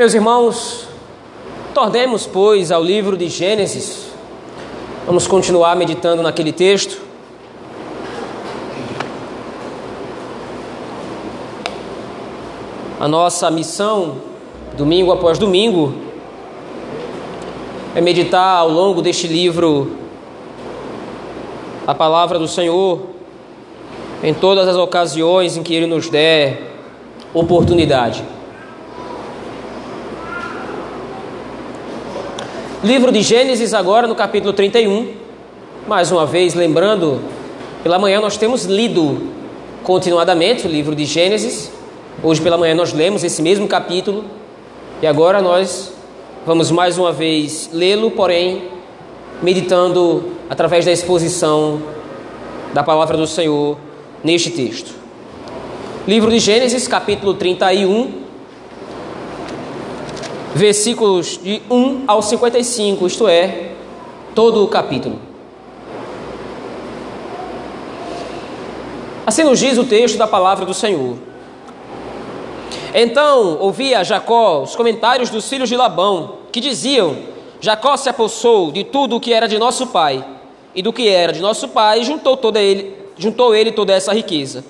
[0.00, 0.88] Meus irmãos,
[1.74, 4.06] tornemos, pois, ao livro de Gênesis.
[5.04, 7.02] Vamos continuar meditando naquele texto.
[12.98, 14.16] A nossa missão,
[14.74, 15.92] domingo após domingo,
[17.94, 19.98] é meditar ao longo deste livro
[21.86, 23.02] a palavra do Senhor
[24.22, 26.72] em todas as ocasiões em que Ele nos der
[27.34, 28.39] oportunidade.
[32.82, 35.12] Livro de Gênesis, agora no capítulo 31.
[35.86, 37.20] Mais uma vez, lembrando,
[37.82, 39.28] pela manhã nós temos lido
[39.84, 41.70] continuadamente o livro de Gênesis.
[42.22, 44.24] Hoje pela manhã nós lemos esse mesmo capítulo.
[45.02, 45.92] E agora nós
[46.46, 48.62] vamos mais uma vez lê-lo, porém,
[49.42, 51.82] meditando através da exposição
[52.72, 53.76] da palavra do Senhor
[54.24, 54.94] neste texto.
[56.08, 58.19] Livro de Gênesis, capítulo 31,
[60.54, 63.72] versículos de 1 ao 55, isto é,
[64.34, 65.18] todo o capítulo.
[69.26, 71.16] Assim nos diz o texto da palavra do Senhor.
[72.92, 77.16] Então ouvia Jacó os comentários dos filhos de Labão, que diziam:
[77.60, 80.24] Jacó se apossou de tudo o que era de nosso pai,
[80.74, 84.64] e do que era de nosso pai juntou, toda ele, juntou ele toda essa riqueza.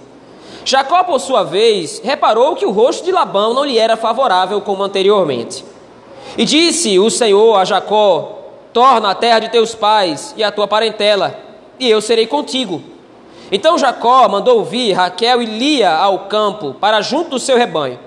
[0.64, 4.82] Jacó, por sua vez, reparou que o rosto de Labão não lhe era favorável como
[4.82, 5.64] anteriormente.
[6.36, 8.38] E disse o Senhor a Jacó:
[8.72, 11.38] Torna a terra de teus pais e a tua parentela,
[11.78, 12.82] e eu serei contigo.
[13.50, 17.98] Então Jacó mandou vir Raquel e Lia ao campo, para junto do seu rebanho.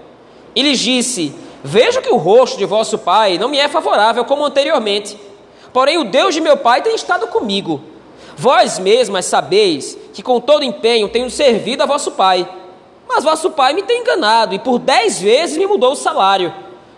[0.56, 4.46] E lhes disse: Vejo que o rosto de vosso pai não me é favorável como
[4.46, 5.18] anteriormente.
[5.72, 7.82] Porém, o Deus de meu pai tem estado comigo.
[8.38, 12.48] Vós mesmas sabeis que com todo empenho tenho servido a vosso pai.
[13.08, 16.54] Mas vosso pai me tem enganado e por dez vezes me mudou o salário.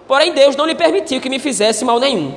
[0.07, 2.33] Porém, Deus não lhe permitiu que me fizesse mal nenhum.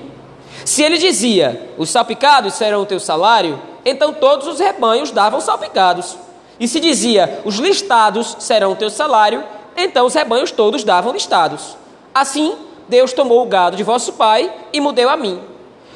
[0.64, 6.16] Se ele dizia: Os salpicados serão o teu salário, então todos os rebanhos davam salpicados.
[6.58, 9.44] E se dizia: Os listados serão o teu salário,
[9.76, 11.76] então os rebanhos todos davam listados.
[12.14, 12.56] Assim,
[12.88, 15.40] Deus tomou o gado de vosso pai e mudeu a mim.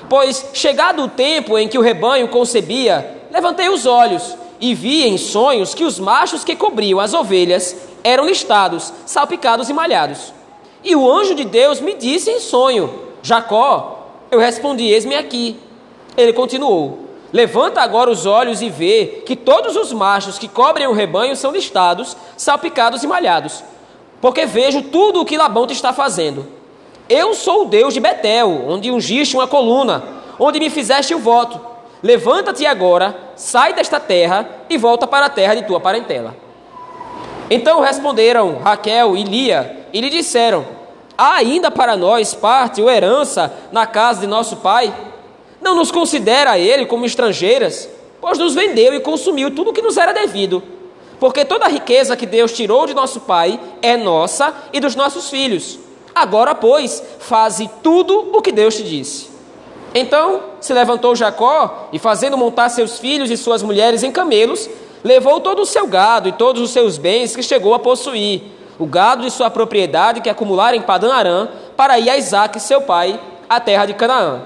[0.09, 5.16] Pois, chegado o tempo em que o rebanho concebia, levantei os olhos e vi em
[5.16, 10.32] sonhos que os machos que cobriam as ovelhas eram listados, salpicados e malhados.
[10.84, 13.98] E o anjo de Deus me disse em sonho: Jacó.
[14.31, 15.56] Eu respondi: Eis-me aqui.
[16.16, 16.98] Ele continuou:
[17.32, 21.53] Levanta agora os olhos e vê que todos os machos que cobrem o rebanho são
[21.53, 23.65] listados, salpicados e malhados.
[24.20, 26.47] Porque vejo tudo o que Labão te está fazendo.
[27.09, 30.03] Eu sou o Deus de Betel, onde ungiste uma coluna,
[30.38, 31.60] onde me fizeste o voto.
[32.03, 36.37] Levanta-te agora, sai desta terra e volta para a terra de tua parentela.
[37.54, 40.64] Então responderam Raquel e Lia e lhe disseram:
[41.18, 44.90] Há ainda para nós parte ou herança na casa de nosso pai?
[45.60, 47.90] Não nos considera ele como estrangeiras,
[48.22, 50.62] pois nos vendeu e consumiu tudo o que nos era devido.
[51.20, 55.28] Porque toda a riqueza que Deus tirou de nosso pai é nossa e dos nossos
[55.28, 55.78] filhos.
[56.14, 59.28] Agora, pois, faze tudo o que Deus te disse.
[59.94, 64.70] Então se levantou Jacó e, fazendo montar seus filhos e suas mulheres em camelos,
[65.04, 68.42] levou todo o seu gado e todos os seus bens que chegou a possuir
[68.78, 72.80] o gado de sua propriedade que acumulara em Padã Arã, para ir a Isaac, seu
[72.80, 73.18] pai,
[73.48, 74.42] à terra de Canaã.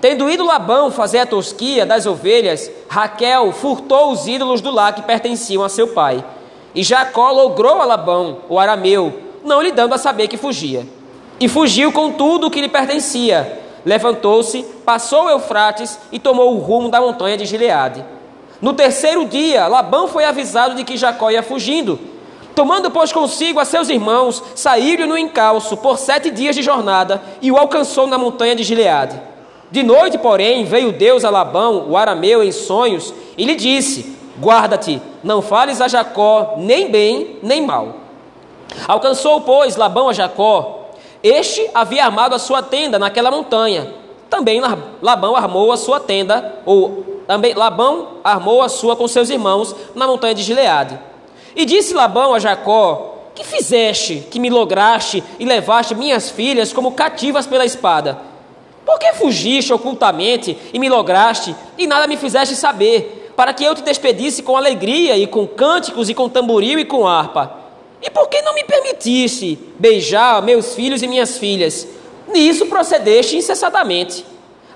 [0.00, 5.00] Tendo ido Labão fazer a tosquia das ovelhas, Raquel furtou os ídolos do lar que
[5.00, 6.22] pertenciam a seu pai.
[6.74, 10.86] E Jacó logrou a Labão, o arameu, não lhe dando a saber que fugia.
[11.40, 13.60] E fugiu com tudo o que lhe pertencia.
[13.82, 18.04] Levantou-se, passou o Eufrates e tomou o rumo da montanha de Gileade.
[18.60, 21.98] No terceiro dia, Labão foi avisado de que Jacó ia fugindo
[22.54, 27.50] Tomando, pois, consigo a seus irmãos, saiu-lhe no encalço por sete dias de jornada e
[27.50, 29.20] o alcançou na montanha de Gileade.
[29.72, 35.02] De noite, porém, veio Deus a Labão, o arameu, em sonhos, e lhe disse: Guarda-te,
[35.22, 37.96] não fales a Jacó nem bem nem mal.
[38.86, 40.90] Alcançou, pois, Labão a Jacó.
[41.24, 43.92] Este havia armado a sua tenda naquela montanha.
[44.30, 44.62] Também
[45.02, 50.06] Labão armou a sua tenda, ou também Labão armou a sua com seus irmãos na
[50.06, 50.98] montanha de Gileade.
[51.56, 56.92] E disse Labão a Jacó: Que fizeste que me lograste e levaste minhas filhas como
[56.92, 58.18] cativas pela espada?
[58.84, 63.74] Por que fugiste ocultamente e me lograste e nada me fizeste saber, para que eu
[63.74, 67.64] te despedisse com alegria e com cânticos e com tamboril e com harpa?
[68.02, 71.88] E por que não me permitiste beijar meus filhos e minhas filhas?
[72.28, 74.26] Nisso procedeste incessadamente.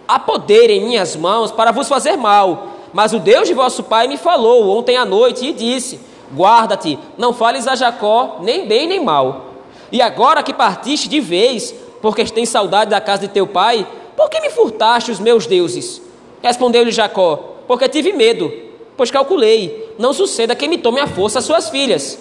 [0.08, 4.08] Há poder em minhas mãos para vos fazer mal, mas o Deus de vosso pai
[4.08, 6.00] me falou ontem à noite e disse:
[6.34, 9.52] Guarda-te, não fales a Jacó nem bem nem mal.
[9.93, 13.87] E agora que partiste de vez, porque tens saudade da casa de teu pai?
[14.16, 16.00] Por que me furtaste os meus deuses?
[16.43, 18.50] Respondeu-lhe Jacó: Porque tive medo,
[18.96, 22.19] pois calculei, não suceda que me tome à força as suas filhas.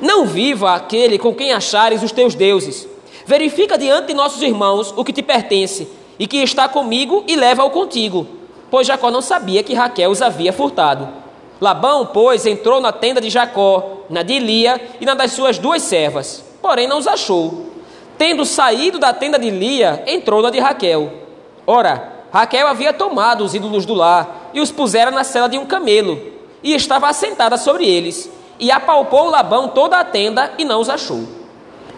[0.00, 2.86] Não viva aquele com quem achares os teus deuses.
[3.26, 5.88] Verifica diante de nossos irmãos o que te pertence,
[6.18, 8.26] e que está comigo, e leva-o contigo.
[8.70, 11.08] Pois Jacó não sabia que Raquel os havia furtado.
[11.60, 15.82] Labão, pois, entrou na tenda de Jacó, na de Lia e na das suas duas
[15.82, 17.66] servas, porém não os achou.
[18.16, 21.12] Tendo saído da tenda de Lia, entrou na de Raquel.
[21.66, 25.66] Ora, Raquel havia tomado os ídolos do lar e os pusera na cela de um
[25.66, 26.20] camelo,
[26.62, 31.22] e estava assentada sobre eles, e apalpou Labão toda a tenda e não os achou.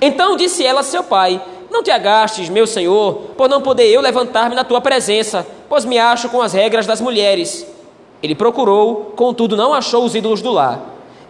[0.00, 1.40] Então disse ela a seu pai:
[1.70, 5.99] Não te agastes, meu senhor, por não poder eu levantar-me na tua presença, pois me
[5.99, 7.64] acho com as regras das mulheres.
[8.20, 10.81] Ele procurou, contudo não achou os ídolos do lar.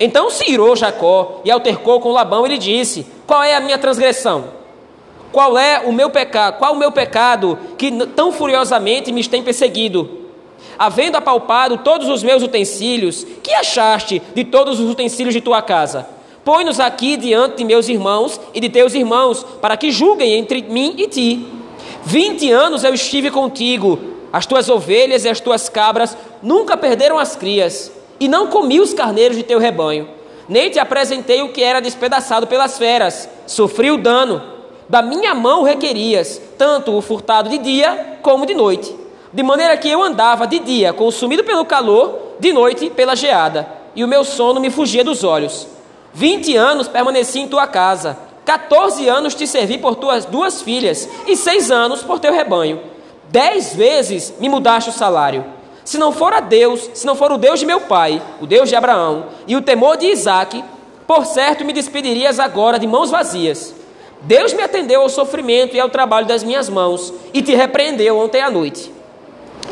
[0.01, 3.77] Então se irou Jacó e altercou com Labão e lhe disse: Qual é a minha
[3.77, 4.45] transgressão?
[5.31, 6.59] Qual é o meu pecado?
[6.59, 10.19] Qual o meu pecado que tão furiosamente me tem perseguido?
[10.79, 16.09] Havendo apalpado todos os meus utensílios, que achaste de todos os utensílios de tua casa?
[16.51, 20.97] Põe-nos aqui diante de meus irmãos e de teus irmãos, para que julguem entre mim
[20.99, 21.47] e ti.
[22.03, 24.01] Vinte anos eu estive contigo,
[24.33, 28.93] as tuas ovelhas e as tuas cabras nunca perderam as crias, e não comi os
[28.93, 30.09] carneiros de teu rebanho,
[30.49, 34.43] nem te apresentei o que era despedaçado pelas feras, sofri o dano.
[34.89, 38.93] Da minha mão requerias, tanto o furtado de dia como de noite,
[39.33, 44.03] de maneira que eu andava de dia consumido pelo calor, de noite pela geada, e
[44.03, 45.79] o meu sono me fugia dos olhos.
[46.13, 51.37] Vinte anos permaneci em tua casa, quatorze anos te servi por tuas duas filhas, e
[51.37, 52.81] seis anos por teu rebanho.
[53.29, 55.45] Dez vezes me mudaste o salário.
[55.85, 58.69] Se não for a Deus, se não for o Deus de meu pai, o Deus
[58.69, 60.65] de Abraão, e o temor de Isaque,
[61.07, 63.75] por certo me despedirias agora de mãos vazias.
[64.23, 68.43] Deus me atendeu ao sofrimento e ao trabalho das minhas mãos, e te repreendeu ontem
[68.43, 68.93] à noite.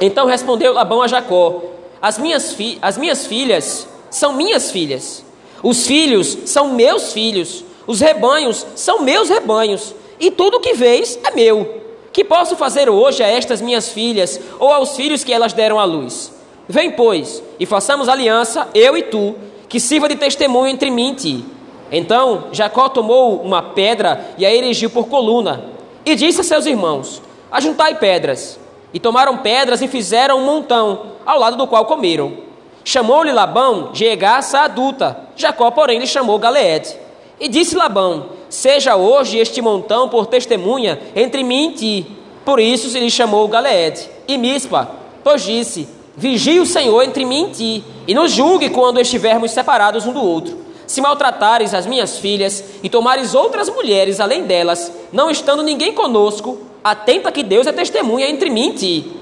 [0.00, 1.62] Então respondeu Labão a Jacó:
[2.00, 5.24] As minhas, fi as minhas filhas são minhas filhas,
[5.62, 11.18] os filhos são meus filhos, os rebanhos são meus rebanhos, e tudo o que vês
[11.24, 11.82] é meu.
[12.12, 15.84] Que posso fazer hoje a estas minhas filhas ou aos filhos que elas deram à
[15.84, 16.32] luz?
[16.68, 19.34] Vem, pois, e façamos aliança, eu e tu,
[19.68, 21.44] que sirva de testemunho entre mim e ti.
[21.90, 25.64] Então Jacó tomou uma pedra e a erigiu por coluna,
[26.04, 28.58] e disse a seus irmãos: Ajuntai pedras.
[28.92, 32.47] E tomaram pedras e fizeram um montão, ao lado do qual comeram.
[32.88, 36.96] Chamou-lhe Labão Jegaça adulta, Jacó, porém, lhe chamou Galeede.
[37.38, 42.06] E disse Labão: Seja hoje este montão por testemunha entre mim e ti.
[42.46, 44.08] Por isso se lhe chamou Galeede.
[44.26, 44.90] E Mispa,
[45.22, 45.86] pois disse:
[46.16, 50.24] Vigie o Senhor entre mim e ti, e nos julgue quando estivermos separados um do
[50.24, 50.56] outro.
[50.86, 56.56] Se maltratares as minhas filhas e tomares outras mulheres além delas, não estando ninguém conosco,
[56.82, 59.12] atenta que Deus é testemunha entre mim e ti.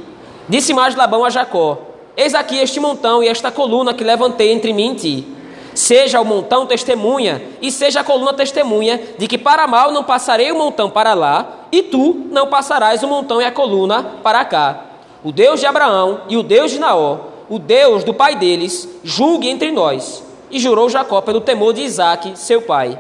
[0.49, 4.73] Disse mais Labão a Jacó: Eis aqui este montão e esta coluna que levantei entre
[4.73, 5.27] mim e ti.
[5.75, 10.51] Seja o montão testemunha, e seja a coluna testemunha, de que para mal não passarei
[10.51, 14.85] o montão para lá, e tu não passarás o montão e a coluna para cá.
[15.23, 17.19] O Deus de Abraão e o Deus de Naó,
[17.51, 20.25] o Deus do pai deles, julgue entre nós.
[20.51, 22.99] E jurou Jacó pelo temor de Isaque, seu pai.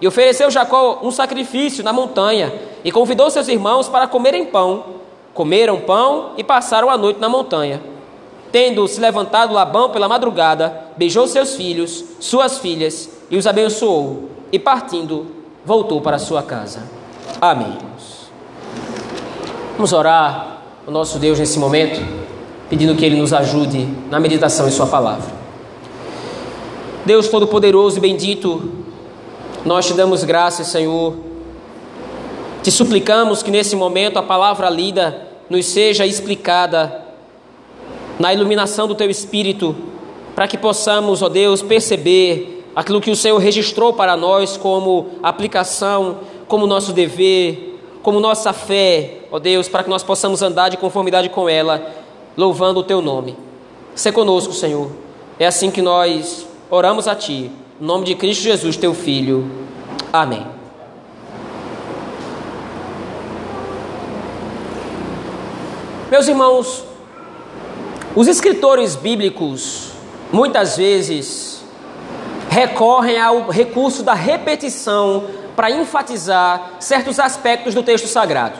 [0.00, 2.52] E ofereceu Jacó um sacrifício na montanha,
[2.84, 4.84] e convidou seus irmãos para comerem pão.
[5.32, 7.80] Comeram pão e passaram a noite na montanha.
[8.52, 14.58] Tendo se levantado Labão pela madrugada, beijou seus filhos, suas filhas e os abençoou, e
[14.58, 15.26] partindo,
[15.64, 16.82] voltou para sua casa.
[17.40, 17.76] Amém.
[19.76, 22.00] Vamos orar o nosso Deus nesse momento,
[22.70, 25.34] pedindo que Ele nos ajude na meditação em Sua palavra.
[27.04, 28.72] Deus Todo-Poderoso e bendito,
[29.64, 31.14] nós te damos graças, Senhor.
[32.62, 37.05] Te suplicamos que nesse momento a palavra lida nos seja explicada
[38.18, 39.76] na iluminação do Teu Espírito,
[40.34, 46.18] para que possamos, ó Deus, perceber aquilo que o Senhor registrou para nós como aplicação,
[46.46, 51.28] como nosso dever, como nossa fé, ó Deus, para que nós possamos andar de conformidade
[51.28, 51.90] com ela,
[52.36, 53.36] louvando o Teu nome.
[53.94, 54.90] Se conosco, Senhor.
[55.38, 59.50] É assim que nós oramos a Ti, em nome de Cristo Jesus, Teu Filho.
[60.12, 60.46] Amém.
[66.10, 66.84] Meus irmãos,
[68.16, 69.90] os escritores bíblicos
[70.32, 71.60] muitas vezes
[72.48, 78.58] recorrem ao recurso da repetição para enfatizar certos aspectos do texto sagrado.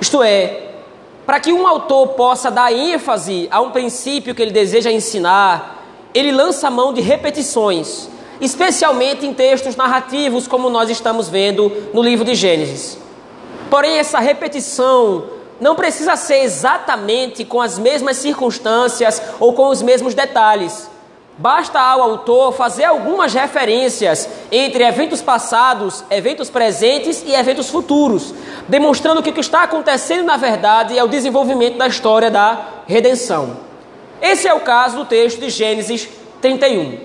[0.00, 0.72] Isto é,
[1.24, 6.32] para que um autor possa dar ênfase a um princípio que ele deseja ensinar, ele
[6.32, 8.08] lança mão de repetições,
[8.40, 12.98] especialmente em textos narrativos, como nós estamos vendo no livro de Gênesis.
[13.70, 20.14] Porém, essa repetição não precisa ser exatamente com as mesmas circunstâncias ou com os mesmos
[20.14, 20.90] detalhes.
[21.36, 28.32] Basta ao autor fazer algumas referências entre eventos passados, eventos presentes e eventos futuros,
[28.68, 33.56] demonstrando que o que está acontecendo na verdade é o desenvolvimento da história da redenção.
[34.22, 36.08] Esse é o caso do texto de Gênesis
[36.40, 37.00] 31.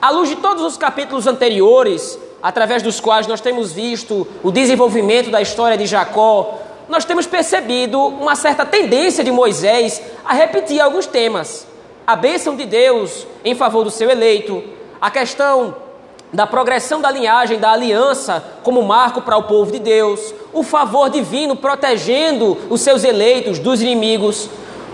[0.00, 5.30] À luz de todos os capítulos anteriores, através dos quais nós temos visto o desenvolvimento
[5.30, 11.06] da história de Jacó, nós temos percebido uma certa tendência de Moisés a repetir alguns
[11.06, 11.66] temas.
[12.06, 14.64] A bênção de Deus em favor do seu eleito,
[15.00, 15.76] a questão
[16.32, 21.10] da progressão da linhagem, da aliança como marco para o povo de Deus, o favor
[21.10, 24.48] divino protegendo os seus eleitos dos inimigos.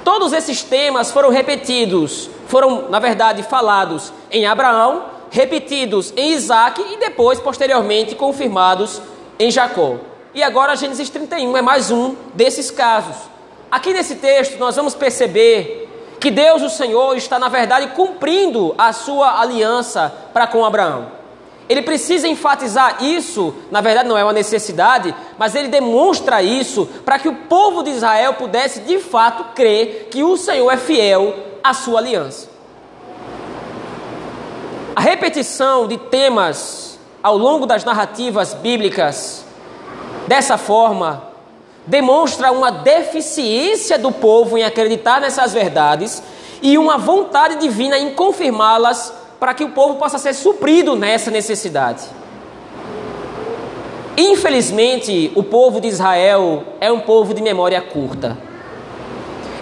[0.05, 6.97] Todos esses temas foram repetidos, foram, na verdade, falados em Abraão, repetidos em Isaac e
[6.99, 9.01] depois, posteriormente, confirmados
[9.39, 9.97] em Jacó.
[10.35, 13.14] E agora Gênesis 31 é mais um desses casos.
[13.71, 15.88] Aqui nesse texto nós vamos perceber
[16.19, 21.07] que Deus, o Senhor, está na verdade cumprindo a sua aliança para com Abraão.
[21.69, 27.17] Ele precisa enfatizar isso, na verdade não é uma necessidade, mas ele demonstra isso para
[27.17, 31.73] que o povo de Israel pudesse de fato crer que o Senhor é fiel à
[31.73, 32.49] sua aliança.
[34.97, 39.45] A repetição de temas ao longo das narrativas bíblicas
[40.26, 41.23] Dessa forma,
[41.87, 46.23] demonstra uma deficiência do povo em acreditar nessas verdades
[46.62, 52.04] e uma vontade divina em confirmá-las para que o povo possa ser suprido nessa necessidade.
[54.16, 58.38] Infelizmente, o povo de Israel é um povo de memória curta.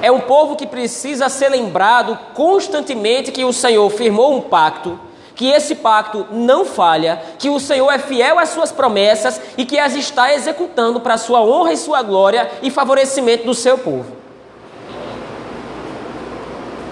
[0.01, 4.99] É um povo que precisa ser lembrado constantemente que o Senhor firmou um pacto
[5.43, 9.77] que esse pacto não falha, que o Senhor é fiel às suas promessas e que
[9.77, 14.07] as está executando para sua honra e sua glória e favorecimento do seu povo.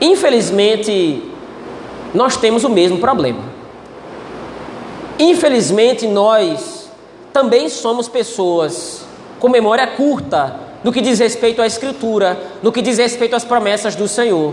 [0.00, 1.30] Infelizmente,
[2.12, 3.44] nós temos o mesmo problema.
[5.16, 6.90] Infelizmente, nós
[7.32, 9.04] também somos pessoas
[9.38, 13.94] com memória curta no que diz respeito à Escritura, no que diz respeito às promessas
[13.94, 14.52] do Senhor.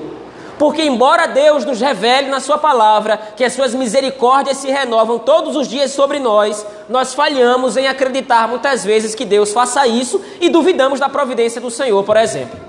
[0.57, 5.55] Porque, embora Deus nos revele na Sua palavra que as Suas misericórdias se renovam todos
[5.55, 10.49] os dias sobre nós, nós falhamos em acreditar muitas vezes que Deus faça isso e
[10.49, 12.59] duvidamos da providência do Senhor, por exemplo.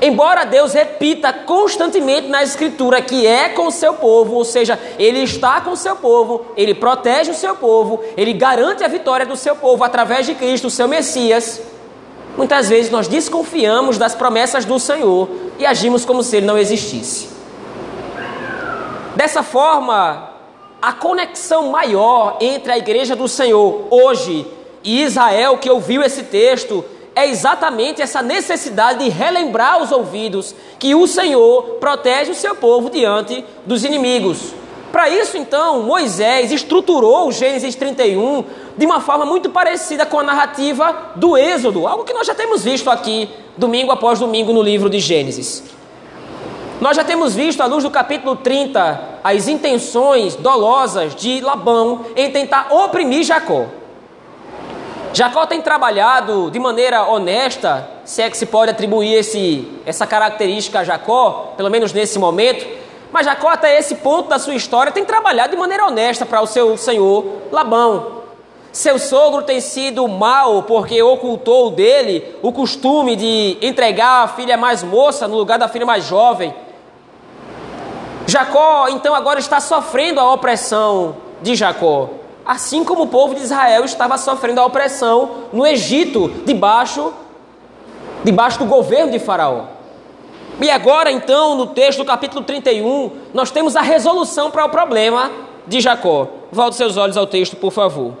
[0.00, 5.20] Embora Deus repita constantemente na Escritura que é com o seu povo, ou seja, Ele
[5.20, 9.36] está com o seu povo, Ele protege o seu povo, Ele garante a vitória do
[9.36, 11.60] seu povo através de Cristo, o seu Messias.
[12.36, 17.28] Muitas vezes nós desconfiamos das promessas do Senhor e agimos como se ele não existisse.
[19.14, 20.30] Dessa forma,
[20.80, 24.46] a conexão maior entre a igreja do Senhor hoje
[24.84, 26.84] e Israel que ouviu esse texto
[27.14, 32.90] é exatamente essa necessidade de relembrar os ouvidos que o Senhor protege o seu povo
[32.90, 34.52] diante dos inimigos.
[34.96, 38.42] Para isso, então, Moisés estruturou o Gênesis 31
[38.78, 42.64] de uma forma muito parecida com a narrativa do Êxodo, algo que nós já temos
[42.64, 45.62] visto aqui, domingo após domingo, no livro de Gênesis.
[46.80, 52.30] Nós já temos visto, à luz do capítulo 30, as intenções dolosas de Labão em
[52.30, 53.66] tentar oprimir Jacó.
[55.12, 60.80] Jacó tem trabalhado de maneira honesta, se é que se pode atribuir esse, essa característica
[60.80, 65.04] a Jacó, pelo menos nesse momento, mas Jacó, até esse ponto da sua história, tem
[65.04, 68.16] trabalhado de maneira honesta para o seu senhor Labão.
[68.72, 74.82] Seu sogro tem sido mau porque ocultou dele o costume de entregar a filha mais
[74.82, 76.54] moça no lugar da filha mais jovem.
[78.26, 82.10] Jacó, então, agora está sofrendo a opressão de Jacó,
[82.44, 87.14] assim como o povo de Israel estava sofrendo a opressão no Egito, debaixo,
[88.24, 89.75] debaixo do governo de Faraó.
[90.60, 95.30] E agora, então, no texto do capítulo 31, nós temos a resolução para o problema
[95.66, 96.28] de Jacó.
[96.50, 98.14] Volte seus olhos ao texto, por favor.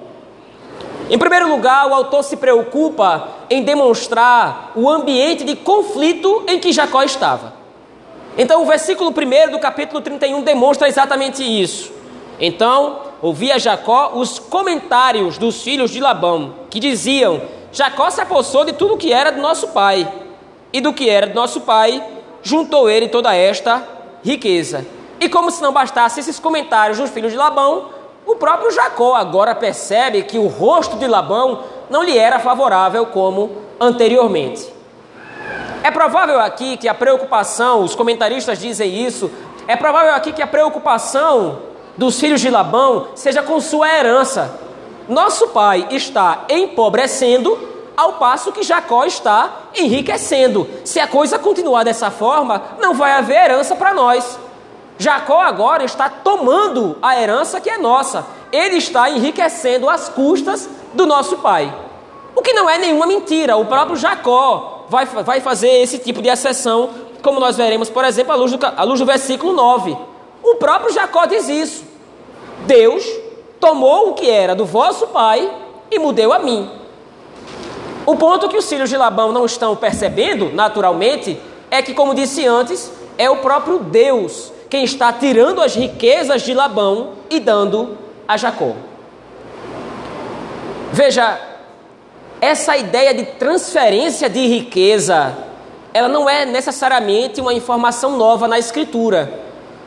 [1.08, 6.72] Em primeiro lugar, o autor se preocupa em demonstrar o ambiente de conflito em que
[6.72, 7.54] Jacó estava.
[8.36, 11.90] Então, o versículo 1 do capítulo 31 demonstra exatamente isso.
[12.38, 17.40] Então, ouvia Jacó os comentários dos filhos de Labão, que diziam:
[17.72, 20.06] Jacó se apossou de tudo que era do nosso pai,
[20.70, 22.02] e do que era do nosso pai,
[22.46, 23.82] juntou ele toda esta
[24.22, 24.86] riqueza.
[25.18, 27.90] E como se não bastasse esses comentários dos filhos de Labão,
[28.24, 33.50] o próprio Jacó agora percebe que o rosto de Labão não lhe era favorável como
[33.80, 34.72] anteriormente.
[35.82, 39.28] É provável aqui que a preocupação, os comentaristas dizem isso,
[39.66, 41.58] é provável aqui que a preocupação
[41.96, 44.60] dos filhos de Labão seja com sua herança.
[45.08, 50.68] nosso pai está empobrecendo, ao passo que Jacó está enriquecendo.
[50.84, 54.38] Se a coisa continuar dessa forma, não vai haver herança para nós.
[54.98, 58.26] Jacó agora está tomando a herança que é nossa.
[58.52, 61.72] Ele está enriquecendo às custas do nosso pai.
[62.34, 63.56] O que não é nenhuma mentira.
[63.56, 66.90] O próprio Jacó vai, vai fazer esse tipo de exceção,
[67.22, 69.96] como nós veremos, por exemplo, à luz, do, à luz do versículo 9.
[70.42, 71.84] O próprio Jacó diz isso.
[72.66, 73.04] Deus
[73.60, 75.50] tomou o que era do vosso pai
[75.90, 76.70] e mudeu a mim.
[78.06, 82.46] O ponto que os filhos de Labão não estão percebendo, naturalmente, é que, como disse
[82.46, 88.36] antes, é o próprio Deus quem está tirando as riquezas de Labão e dando a
[88.36, 88.74] Jacó.
[90.92, 91.38] Veja,
[92.40, 95.36] essa ideia de transferência de riqueza,
[95.92, 99.32] ela não é necessariamente uma informação nova na Escritura.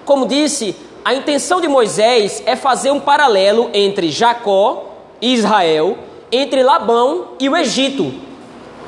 [0.05, 4.85] Como disse, a intenção de Moisés é fazer um paralelo entre Jacó
[5.21, 5.97] e Israel,
[6.31, 8.13] entre Labão e o Egito.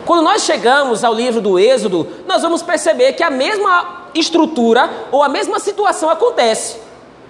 [0.06, 5.24] Quando nós chegamos ao livro do Êxodo, nós vamos perceber que a mesma estrutura ou
[5.24, 6.78] a mesma situação acontece.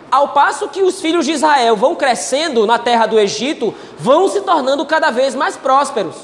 [0.10, 4.42] Ao passo que os filhos de Israel vão crescendo na terra do Egito, vão se
[4.42, 6.16] tornando cada vez mais prósperos.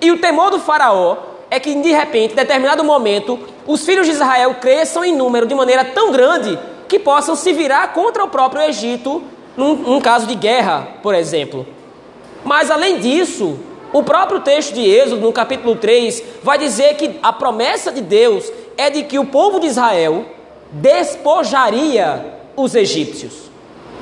[0.00, 1.16] E o temor do Faraó
[1.50, 5.54] é que, de repente, em determinado momento, os filhos de Israel cresçam em número de
[5.54, 6.58] maneira tão grande
[6.88, 9.22] que possam se virar contra o próprio Egito
[9.56, 11.66] num, num caso de guerra, por exemplo.
[12.44, 13.58] Mas, além disso,
[13.92, 18.50] o próprio texto de Êxodo, no capítulo 3, vai dizer que a promessa de Deus
[18.76, 20.24] é de que o povo de Israel
[20.70, 23.50] despojaria os egípcios.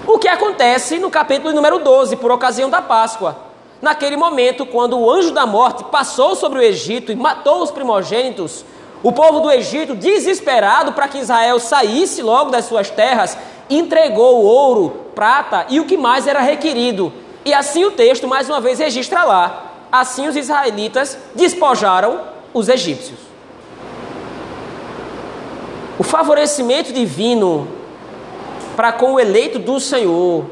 [0.06, 3.36] O que acontece no capítulo número 12, por ocasião da Páscoa.
[3.82, 8.64] Naquele momento, quando o anjo da morte passou sobre o Egito e matou os primogênitos,
[9.02, 13.36] o povo do Egito, desesperado para que Israel saísse logo das suas terras,
[13.68, 17.12] entregou ouro, prata e o que mais era requerido.
[17.44, 19.72] E assim o texto mais uma vez registra lá.
[19.90, 22.20] Assim os israelitas despojaram
[22.52, 23.18] os egípcios.
[25.98, 27.68] O favorecimento divino
[28.76, 30.46] para com o eleito do Senhor,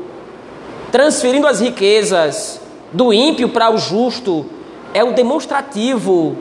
[0.93, 2.61] transferindo as riquezas
[2.93, 4.45] do ímpio para o justo,
[4.93, 6.37] é o demonstrativo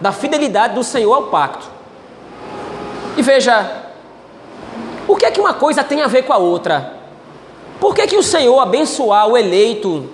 [0.00, 1.66] da fidelidade do Senhor ao pacto.
[3.16, 3.84] E veja,
[5.06, 7.01] o que é que uma coisa tem a ver com a outra?
[7.82, 10.08] Por que, que o Senhor abençoar o eleito,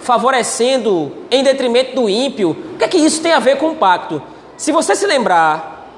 [0.00, 2.56] favorecendo em detrimento do ímpio?
[2.72, 4.20] O que é que isso tem a ver com o pacto?
[4.56, 5.88] Se você se lembrar,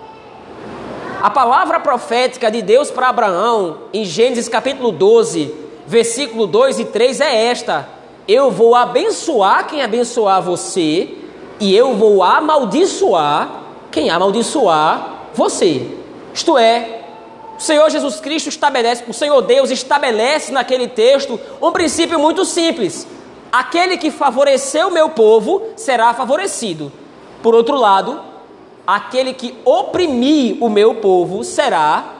[1.22, 5.54] a palavra profética de Deus para Abraão, em Gênesis capítulo 12,
[5.86, 7.88] versículo 2 e 3, é esta:
[8.28, 11.14] Eu vou abençoar quem abençoar você,
[11.58, 13.48] e eu vou amaldiçoar
[13.90, 15.96] quem amaldiçoar você.
[16.34, 17.05] Isto é,
[17.58, 23.06] o Senhor Jesus Cristo estabelece, o Senhor Deus estabelece naquele texto um princípio muito simples:
[23.50, 26.92] aquele que favoreceu o meu povo será favorecido.
[27.42, 28.20] Por outro lado,
[28.86, 32.14] aquele que oprimir o meu povo será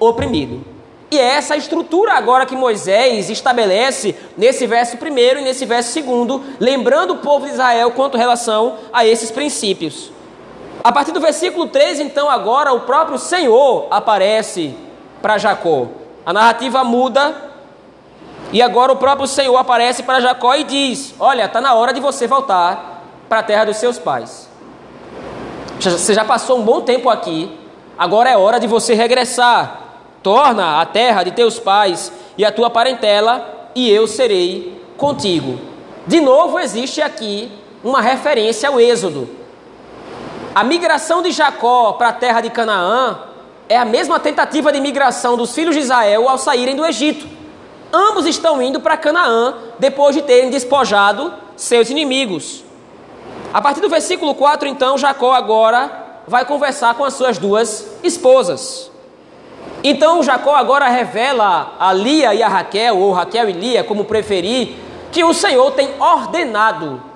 [0.00, 0.64] oprimido.
[1.10, 6.42] E é essa estrutura agora que Moisés estabelece nesse verso primeiro e nesse verso segundo,
[6.60, 10.12] lembrando o povo de Israel quanto relação a esses princípios.
[10.88, 14.74] A partir do versículo 3, então, agora o próprio Senhor aparece
[15.20, 15.88] para Jacó.
[16.24, 17.36] A narrativa muda
[18.50, 22.00] e agora o próprio Senhor aparece para Jacó e diz: Olha, está na hora de
[22.00, 24.48] você voltar para a terra dos seus pais.
[25.78, 27.54] Você já passou um bom tempo aqui,
[27.98, 29.80] agora é hora de você regressar.
[30.22, 35.60] Torna a terra de teus pais e a tua parentela, e eu serei contigo.
[36.06, 37.52] De novo, existe aqui
[37.84, 39.37] uma referência ao Êxodo.
[40.58, 43.16] A migração de Jacó para a terra de Canaã
[43.68, 47.28] é a mesma tentativa de migração dos filhos de Israel ao saírem do Egito.
[47.92, 52.64] Ambos estão indo para Canaã depois de terem despojado seus inimigos.
[53.54, 58.90] A partir do versículo 4, então, Jacó agora vai conversar com as suas duas esposas.
[59.84, 64.74] Então Jacó agora revela a Lia e a Raquel, ou Raquel e Lia, como preferir,
[65.12, 67.07] que o Senhor tem ordenado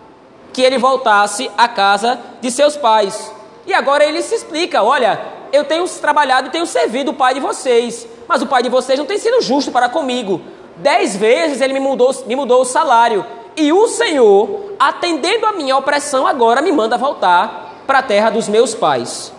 [0.53, 3.33] que ele voltasse à casa de seus pais.
[3.67, 5.21] E agora ele se explica: olha,
[5.53, 8.99] eu tenho trabalhado e tenho servido o pai de vocês, mas o pai de vocês
[8.99, 10.41] não tem sido justo para comigo.
[10.77, 13.25] Dez vezes ele me mudou, me mudou o salário.
[13.55, 18.49] E o Senhor, atendendo a minha opressão, agora me manda voltar para a terra dos
[18.49, 19.33] meus pais.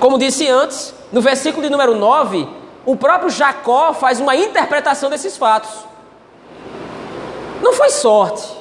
[0.00, 2.48] Como disse antes, no versículo de número 9,
[2.86, 5.70] o próprio Jacó faz uma interpretação desses fatos.
[7.60, 8.57] Não foi sorte,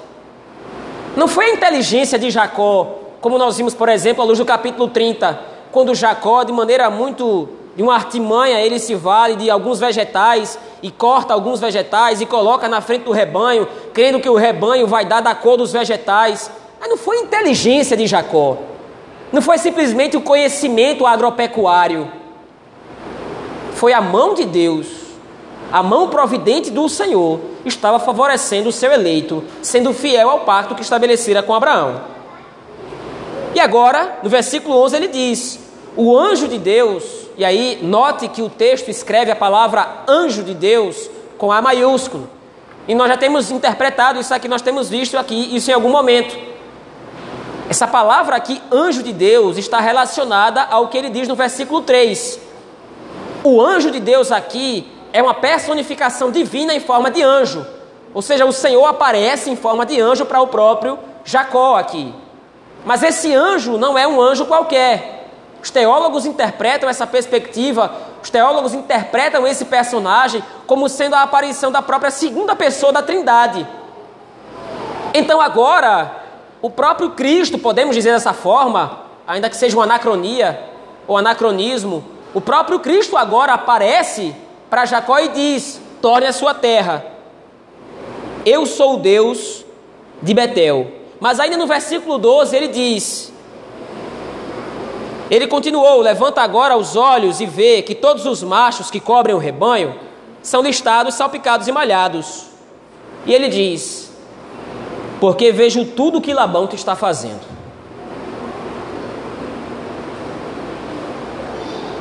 [1.18, 4.88] não foi a inteligência de Jacó, como nós vimos, por exemplo, à luz do capítulo
[4.88, 5.38] 30,
[5.72, 10.92] quando Jacó, de maneira muito de uma artimanha, ele se vale de alguns vegetais e
[10.92, 15.22] corta alguns vegetais e coloca na frente do rebanho, crendo que o rebanho vai dar
[15.22, 16.52] da cor dos vegetais.
[16.80, 18.58] Mas não foi inteligência de Jacó.
[19.32, 22.12] Não foi simplesmente o conhecimento agropecuário.
[23.74, 24.88] Foi a mão de Deus,
[25.72, 30.82] a mão providente do Senhor, estava favorecendo o seu eleito, sendo fiel ao pacto que
[30.82, 32.02] estabelecera com Abraão.
[33.54, 35.60] E agora, no versículo 11, ele diz:
[35.96, 37.04] O anjo de Deus,
[37.38, 42.30] e aí note que o texto escreve a palavra anjo de Deus com A maiúsculo.
[42.88, 46.38] E nós já temos interpretado isso aqui, nós temos visto aqui isso em algum momento.
[47.70, 52.40] Essa palavra aqui, anjo de Deus, está relacionada ao que ele diz no versículo 3.
[53.44, 57.66] O anjo de Deus aqui é uma personificação divina em forma de anjo.
[58.14, 62.14] Ou seja, o Senhor aparece em forma de anjo para o próprio Jacó aqui.
[62.86, 65.28] Mas esse anjo não é um anjo qualquer.
[65.60, 71.82] Os teólogos interpretam essa perspectiva, os teólogos interpretam esse personagem como sendo a aparição da
[71.82, 73.68] própria segunda pessoa da Trindade.
[75.16, 76.12] Então agora,
[76.62, 80.64] o próprio Cristo, podemos dizer dessa forma, ainda que seja uma anacronia
[81.08, 87.06] ou anacronismo, o próprio Cristo agora aparece para Jacó e diz: torne a sua terra.
[88.46, 89.66] Eu sou o Deus
[90.22, 90.92] de Betel.
[91.20, 93.34] Mas ainda no versículo 12 ele diz:
[95.30, 99.40] Ele continuou: Levanta agora os olhos e vê que todos os machos que cobrem o
[99.40, 100.00] rebanho
[100.42, 102.46] são listados, salpicados e malhados.
[103.26, 104.12] E ele diz:
[105.20, 107.58] Porque vejo tudo que Labão te está fazendo.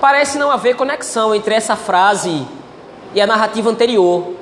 [0.01, 2.47] Parece não haver conexão entre essa frase
[3.17, 4.35] e a narrativa anterior.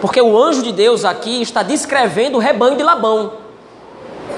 [0.00, 3.32] Porque o anjo de Deus aqui está descrevendo o rebanho de Labão.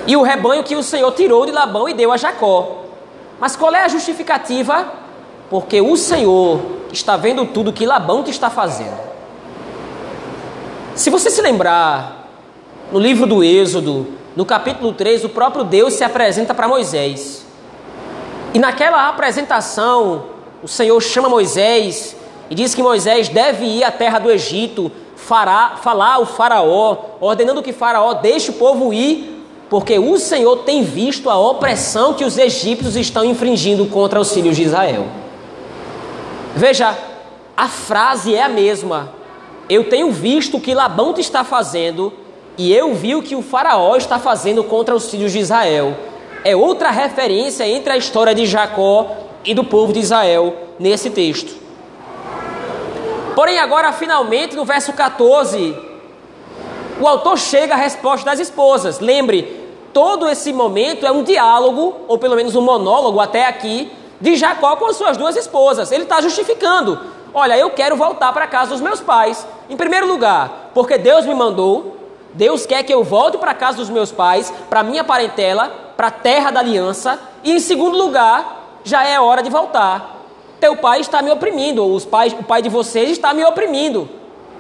[0.07, 2.83] E o rebanho que o Senhor tirou de Labão e deu a Jacó.
[3.41, 4.93] Mas qual é a justificativa?
[5.49, 6.61] Porque o Senhor
[6.93, 9.01] está vendo tudo que Labão te está fazendo.
[10.95, 12.29] Se você se lembrar,
[12.93, 17.47] no livro do Êxodo, no capítulo 3, o próprio Deus se apresenta para Moisés.
[18.53, 20.27] E naquela apresentação,
[20.63, 22.16] o Senhor chama Moisés
[22.49, 27.63] e diz que Moisés deve ir à terra do Egito, fará, falar ao Faraó, ordenando
[27.63, 32.39] que Faraó deixe o povo ir, porque o Senhor tem visto a opressão que os
[32.39, 35.07] egípcios estão infringindo contra os filhos de Israel.
[36.55, 36.97] Veja,
[37.57, 39.13] a frase é a mesma.
[39.69, 42.13] Eu tenho visto o que Labão te está fazendo,
[42.57, 45.97] e eu vi o que o Faraó está fazendo contra os filhos de Israel.
[46.45, 49.11] É outra referência entre a história de Jacó
[49.45, 51.66] e do povo de Israel nesse texto.
[53.37, 55.77] Porém, agora, finalmente, no verso 14,
[56.99, 58.99] o autor chega à resposta das esposas.
[58.99, 59.43] Lembre,
[59.93, 64.77] todo esse momento é um diálogo, ou pelo menos um monólogo até aqui, de Jacó
[64.77, 65.93] com as suas duas esposas.
[65.93, 66.99] Ele está justificando.
[67.35, 69.47] Olha, eu quero voltar para a casa dos meus pais.
[69.69, 71.95] Em primeiro lugar, porque Deus me mandou,
[72.33, 76.07] Deus quer que eu volte para a casa dos meus pais, para minha parentela, para
[76.07, 77.21] a terra da aliança.
[77.45, 80.16] E em segundo lugar, já é hora de voltar.
[80.61, 84.09] Teu pai está me oprimindo, os pais, o pai de vocês está me oprimindo.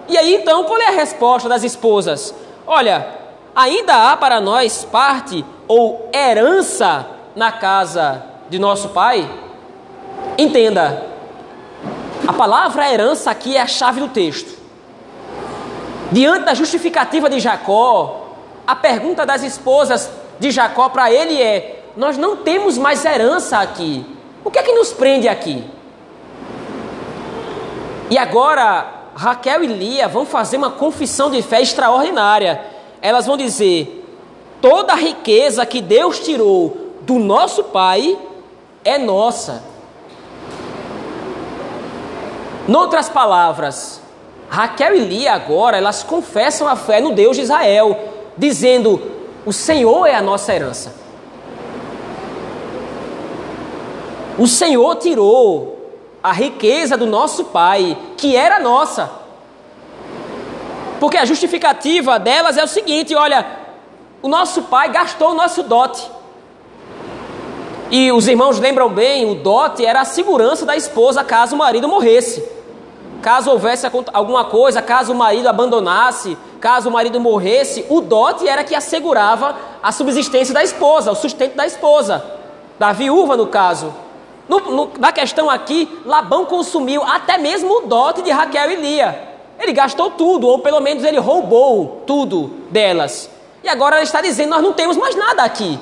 [0.08, 2.34] E aí então, qual é a resposta das esposas?
[2.66, 3.06] Olha,
[3.54, 9.28] ainda há para nós parte ou herança na casa de nosso pai?
[10.38, 11.06] Entenda,
[12.26, 14.56] a palavra herança aqui é a chave do texto.
[16.12, 18.34] Diante da justificativa de Jacó,
[18.66, 24.04] a pergunta das esposas de Jacó para ele é: Nós não temos mais herança aqui.
[24.44, 25.64] O que é que nos prende aqui?
[28.08, 32.60] E agora, Raquel e Lia vão fazer uma confissão de fé extraordinária.
[33.02, 34.04] Elas vão dizer:
[34.60, 38.16] toda a riqueza que Deus tirou do nosso pai
[38.84, 39.62] é nossa.
[42.68, 44.00] Noutras palavras,
[44.48, 47.98] Raquel e Lia agora elas confessam a fé no Deus de Israel,
[48.36, 49.00] dizendo:
[49.44, 50.94] o Senhor é a nossa herança.
[54.38, 55.75] O Senhor tirou
[56.26, 59.08] a riqueza do nosso pai, que era nossa.
[60.98, 63.46] Porque a justificativa delas é o seguinte: olha,
[64.20, 66.02] o nosso pai gastou o nosso dote.
[67.92, 71.86] E os irmãos lembram bem, o dote era a segurança da esposa caso o marido
[71.86, 72.42] morresse.
[73.22, 78.64] Caso houvesse alguma coisa, caso o marido abandonasse, caso o marido morresse, o dote era
[78.64, 82.24] que assegurava a subsistência da esposa, o sustento da esposa,
[82.80, 83.94] da viúva no caso.
[84.48, 89.28] No, no, na questão aqui, Labão consumiu até mesmo o dote de Raquel e Lia.
[89.58, 93.30] Ele gastou tudo, ou pelo menos ele roubou tudo delas.
[93.64, 95.78] E agora ele está dizendo: Nós não temos mais nada aqui.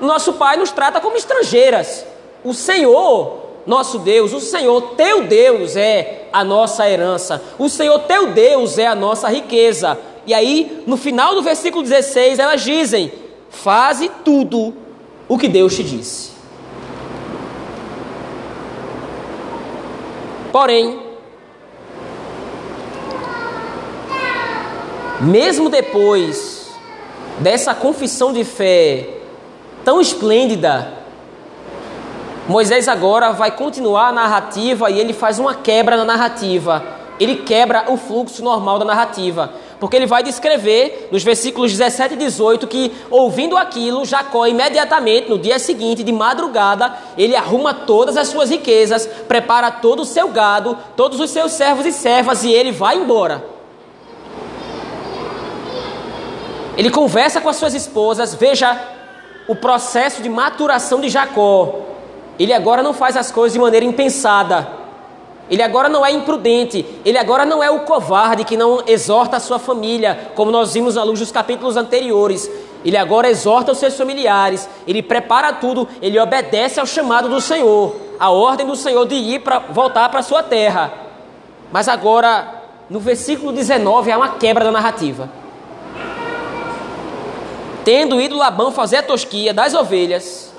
[0.00, 2.04] Nosso pai nos trata como estrangeiras.
[2.44, 8.26] O Senhor nosso Deus, o Senhor teu Deus é a nossa herança, o Senhor teu
[8.26, 9.98] Deus é a nossa riqueza.
[10.26, 13.12] E aí, no final do versículo 16, elas dizem:
[13.48, 14.74] Faze tudo
[15.28, 16.33] o que Deus te disse.
[20.54, 21.00] Porém,
[25.20, 26.70] mesmo depois
[27.40, 29.18] dessa confissão de fé
[29.84, 30.92] tão esplêndida,
[32.46, 36.84] Moisés agora vai continuar a narrativa e ele faz uma quebra na narrativa.
[37.18, 39.54] Ele quebra o fluxo normal da narrativa.
[39.80, 45.38] Porque ele vai descrever nos versículos 17 e 18 que, ouvindo aquilo, Jacó imediatamente, no
[45.38, 50.78] dia seguinte, de madrugada, ele arruma todas as suas riquezas, prepara todo o seu gado,
[50.96, 53.44] todos os seus servos e servas e ele vai embora.
[56.76, 58.78] Ele conversa com as suas esposas, veja
[59.46, 61.80] o processo de maturação de Jacó.
[62.38, 64.83] Ele agora não faz as coisas de maneira impensada.
[65.50, 69.40] Ele agora não é imprudente, ele agora não é o covarde que não exorta a
[69.40, 72.50] sua família, como nós vimos à luz dos capítulos anteriores.
[72.82, 77.94] Ele agora exorta os seus familiares, ele prepara tudo, ele obedece ao chamado do Senhor,
[78.18, 80.92] a ordem do Senhor de ir para voltar para sua terra.
[81.70, 85.28] Mas agora, no versículo 19, há uma quebra da narrativa.
[87.84, 90.52] Tendo ido Labão fazer a tosquia das ovelhas,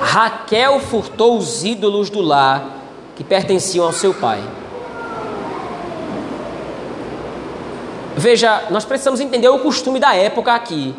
[0.00, 2.83] Raquel furtou os ídolos do lar
[3.14, 4.42] que pertenciam ao seu pai.
[8.16, 10.94] Veja, nós precisamos entender o costume da época aqui.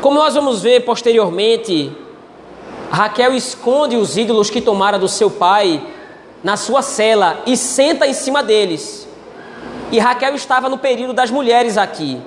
[0.00, 1.92] Como nós vamos ver posteriormente,
[2.90, 5.82] Raquel esconde os ídolos que tomara do seu pai
[6.42, 9.08] na sua cela e senta em cima deles.
[9.90, 12.20] E Raquel estava no período das mulheres aqui.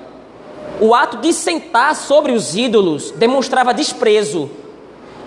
[0.80, 4.50] O ato de sentar sobre os ídolos demonstrava desprezo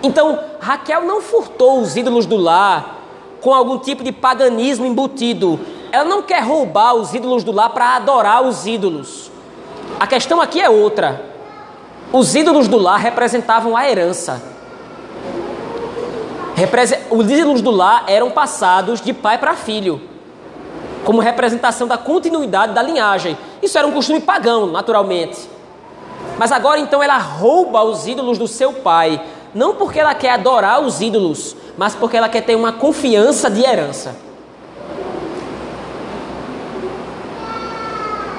[0.02, 2.96] então, Raquel não furtou os ídolos do lar
[3.40, 5.58] com algum tipo de paganismo embutido.
[5.92, 9.30] Ela não quer roubar os ídolos do lar para adorar os ídolos.
[9.98, 11.24] A questão aqui é outra.
[12.12, 14.42] Os ídolos do lar representavam a herança.
[17.10, 20.00] Os ídolos do lar eram passados de pai para filho,
[21.04, 23.36] como representação da continuidade da linhagem.
[23.62, 25.48] Isso era um costume pagão, naturalmente.
[26.38, 29.20] Mas agora então ela rouba os ídolos do seu pai
[29.54, 33.62] não porque ela quer adorar os ídolos, mas porque ela quer ter uma confiança de
[33.64, 34.16] herança.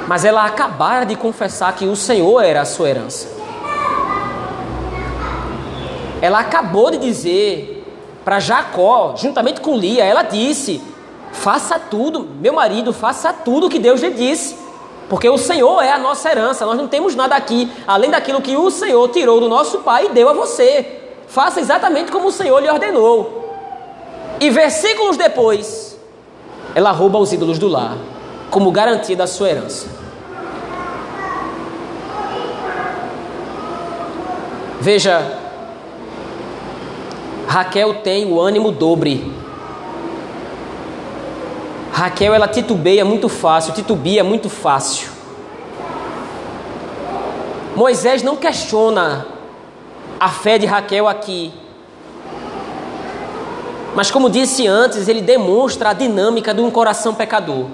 [0.08, 3.28] Mas ela acabara de confessar que o Senhor era a sua herança.
[6.22, 7.86] Ela acabou de dizer
[8.24, 10.82] para Jacó, juntamente com Lia, ela disse:
[11.32, 14.58] Faça tudo, meu marido, faça tudo que Deus lhe disse.
[15.10, 18.58] Porque o Senhor é a nossa herança, nós não temos nada aqui, além daquilo que
[18.58, 20.97] o Senhor tirou do nosso pai e deu a você
[21.28, 23.46] faça exatamente como o Senhor lhe ordenou.
[24.40, 25.98] E versículos depois,
[26.74, 27.98] ela rouba os ídolos do lar,
[28.50, 29.88] como garantia da sua herança.
[34.80, 35.40] Veja,
[37.48, 39.34] Raquel tem o ânimo dobre.
[41.92, 45.10] Raquel ela titubeia muito fácil, titubia muito fácil.
[47.76, 49.37] Moisés não questiona
[50.20, 51.54] a fé de Raquel aqui.
[53.96, 57.66] Mas, como disse antes, ele demonstra a dinâmica de um coração pecador.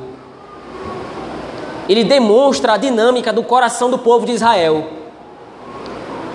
[1.87, 4.87] Ele demonstra a dinâmica do coração do povo de Israel.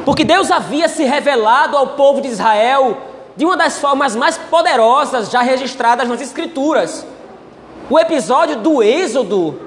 [0.04, 2.98] Porque Deus havia se revelado ao povo de Israel
[3.36, 7.06] de uma das formas mais poderosas já registradas nas Escrituras.
[7.88, 9.58] O episódio do Êxodo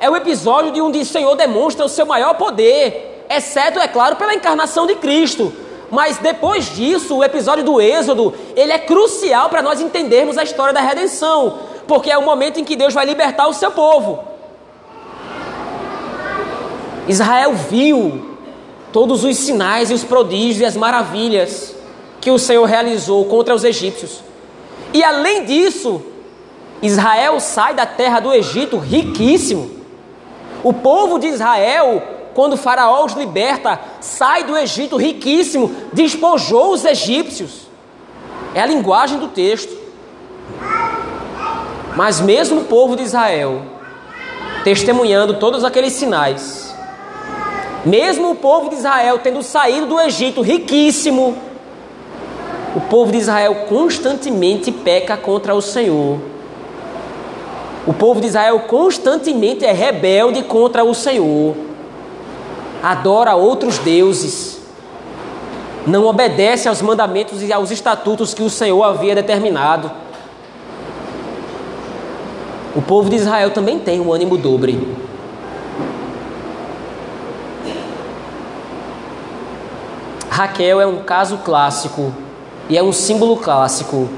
[0.00, 4.16] é o episódio de onde o Senhor demonstra o seu maior poder, exceto, é claro,
[4.16, 5.52] pela encarnação de Cristo.
[5.90, 10.72] Mas depois disso, o episódio do Êxodo, ele é crucial para nós entendermos a história
[10.72, 14.20] da redenção, porque é o momento em que Deus vai libertar o seu povo.
[17.08, 18.36] Israel viu
[18.92, 21.74] todos os sinais e os prodígios e as maravilhas
[22.20, 24.22] que o Senhor realizou contra os egípcios.
[24.92, 26.02] E além disso,
[26.82, 29.70] Israel sai da terra do Egito riquíssimo.
[30.62, 32.02] O povo de Israel
[32.38, 37.62] quando Faraó os liberta, sai do Egito riquíssimo, despojou os egípcios.
[38.54, 39.76] É a linguagem do texto.
[41.96, 43.62] Mas mesmo o povo de Israel,
[44.62, 46.72] testemunhando todos aqueles sinais,
[47.84, 51.36] mesmo o povo de Israel tendo saído do Egito riquíssimo,
[52.76, 56.20] o povo de Israel constantemente peca contra o Senhor.
[57.84, 61.66] O povo de Israel constantemente é rebelde contra o Senhor
[62.82, 64.58] adora outros deuses.
[65.86, 69.90] não obedece aos mandamentos e aos estatutos que o Senhor havia determinado.
[72.76, 74.96] O povo de Israel também tem um ânimo dobre.
[80.28, 82.12] Raquel é um caso clássico
[82.68, 84.08] e é um símbolo clássico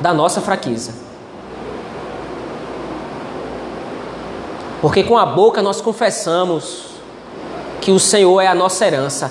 [0.00, 0.94] da nossa fraqueza.
[4.80, 6.85] Porque com a boca nós confessamos
[7.80, 9.30] que o Senhor é a nossa herança.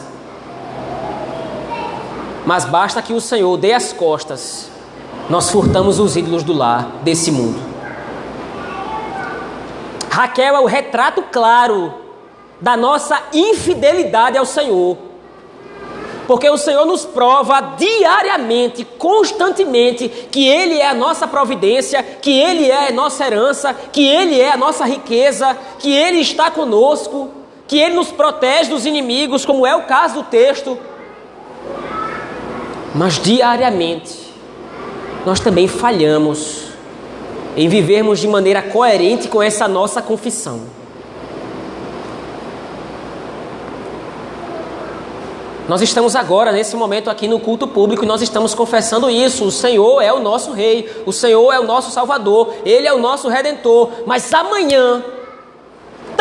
[2.46, 4.70] Mas basta que o Senhor dê as costas,
[5.30, 7.60] nós furtamos os ídolos do lar desse mundo.
[10.10, 11.94] Raquel é o retrato claro
[12.62, 14.98] da nossa infidelidade ao Senhor.
[16.28, 22.70] Porque o Senhor nos prova diariamente, constantemente, que Ele é a nossa providência, que Ele
[22.70, 27.30] é a nossa herança, que Ele é a nossa riqueza, que Ele está conosco,
[27.68, 30.78] que Ele nos protege dos inimigos, como é o caso do texto.
[32.94, 34.34] Mas diariamente,
[35.26, 36.66] nós também falhamos
[37.58, 40.62] em vivermos de maneira coerente com essa nossa confissão.
[45.68, 49.46] Nós estamos agora, nesse momento aqui no culto público, e nós estamos confessando isso.
[49.46, 53.00] O Senhor é o nosso Rei, o Senhor é o nosso Salvador, Ele é o
[53.00, 53.90] nosso Redentor.
[54.06, 55.04] Mas amanhã,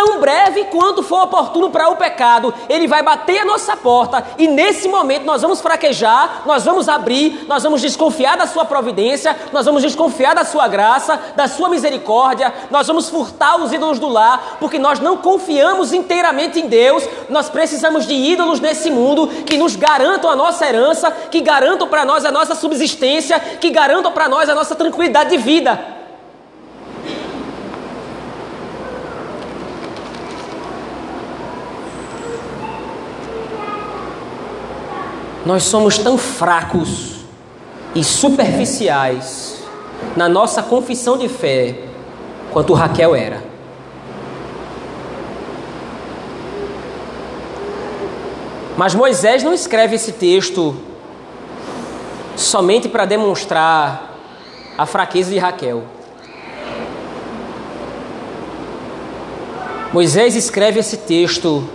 [0.04, 4.46] tão breve quanto for oportuno para o pecado, ele vai bater a nossa porta e
[4.46, 9.64] nesse momento nós vamos fraquejar, nós vamos abrir, nós vamos desconfiar da sua providência, nós
[9.64, 14.58] vamos desconfiar da sua graça, da sua misericórdia, nós vamos furtar os ídolos do lar,
[14.60, 19.74] porque nós não confiamos inteiramente em Deus, nós precisamos de ídolos nesse mundo que nos
[19.74, 24.50] garantam a nossa herança, que garantam para nós a nossa subsistência, que garantam para nós
[24.50, 25.93] a nossa tranquilidade de vida.
[35.44, 37.16] Nós somos tão fracos
[37.94, 39.62] e superficiais
[40.16, 41.78] na nossa confissão de fé
[42.52, 43.42] quanto Raquel era.
[48.76, 50.74] Mas Moisés não escreve esse texto
[52.36, 54.16] somente para demonstrar
[54.76, 55.84] a fraqueza de Raquel.
[59.92, 61.68] Moisés escreve esse texto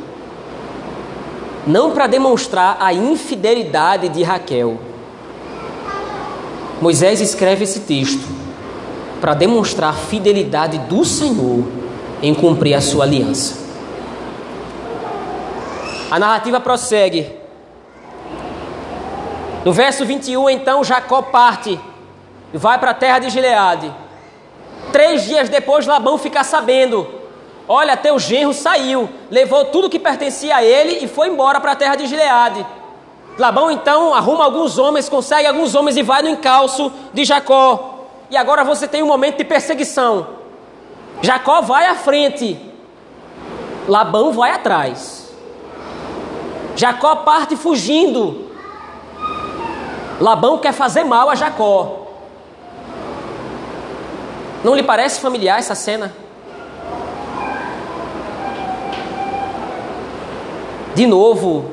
[1.70, 4.80] não para demonstrar a infidelidade de Raquel.
[6.82, 8.28] Moisés escreve esse texto
[9.22, 11.64] para demonstrar a fidelidade do Senhor
[12.24, 13.56] em cumprir a sua aliança.
[16.10, 17.38] A narrativa prossegue.
[19.64, 21.80] No verso 21, então Jacó parte
[22.52, 23.94] e vai para a terra de Gileade.
[24.92, 27.19] Três dias depois, Labão fica sabendo
[27.72, 31.76] Olha, teu genro saiu, levou tudo que pertencia a ele e foi embora para a
[31.76, 32.66] terra de Gileade.
[33.38, 38.08] Labão então arruma alguns homens, consegue alguns homens e vai no encalço de Jacó.
[38.32, 40.30] E agora você tem um momento de perseguição.
[41.22, 42.60] Jacó vai à frente,
[43.88, 45.32] Labão vai atrás.
[46.76, 48.50] Jacó parte fugindo.
[50.20, 52.08] Labão quer fazer mal a Jacó.
[54.64, 56.16] Não lhe parece familiar essa cena?
[61.00, 61.64] De novo,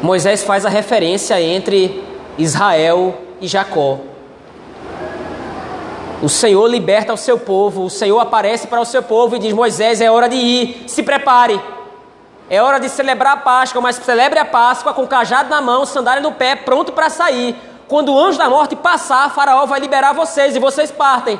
[0.00, 2.02] Moisés faz a referência entre
[2.38, 3.98] Israel e Jacó.
[6.22, 9.52] O Senhor liberta o seu povo, o Senhor aparece para o seu povo e diz:
[9.52, 11.60] Moisés, é hora de ir, se prepare.
[12.48, 16.22] É hora de celebrar a Páscoa, mas celebre a Páscoa com cajado na mão, sandália
[16.22, 17.54] no pé, pronto para sair.
[17.86, 21.38] Quando o anjo da morte passar, Faraó vai liberar vocês e vocês partem.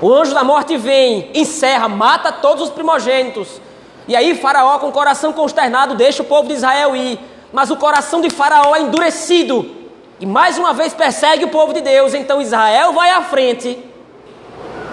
[0.00, 3.60] O anjo da morte vem, encerra, mata todos os primogênitos.
[4.08, 7.18] E aí Faraó, com o coração consternado, deixa o povo de Israel ir.
[7.52, 9.70] Mas o coração de Faraó é endurecido.
[10.18, 12.14] E mais uma vez persegue o povo de Deus.
[12.14, 13.78] Então Israel vai à frente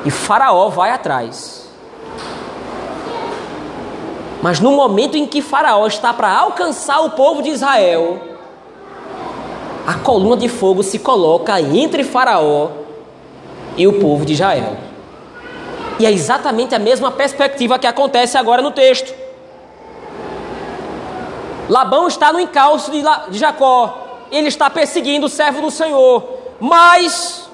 [0.05, 1.67] e Faraó vai atrás.
[4.41, 8.19] Mas no momento em que Faraó está para alcançar o povo de Israel,
[9.85, 12.69] a coluna de fogo se coloca entre Faraó
[13.75, 14.77] e o povo de Israel.
[15.99, 19.13] E é exatamente a mesma perspectiva que acontece agora no texto.
[21.67, 26.23] Labão está no encalço de, de Jacó, ele está perseguindo o servo do Senhor,
[26.59, 27.47] mas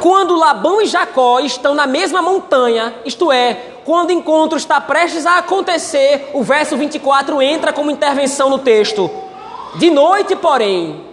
[0.00, 3.54] quando Labão e Jacó estão na mesma montanha, isto é,
[3.84, 9.10] quando o encontro está prestes a acontecer, o verso 24 entra como intervenção no texto.
[9.76, 11.04] De noite, porém,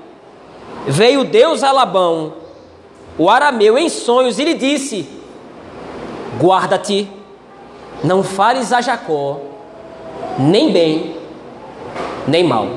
[0.86, 2.34] veio Deus a Labão,
[3.18, 5.23] o arameu, em sonhos, e lhe disse:
[6.40, 7.10] Guarda-te,
[8.04, 9.40] não fales a Jacó,
[10.38, 11.16] nem bem,
[12.28, 12.68] nem mal.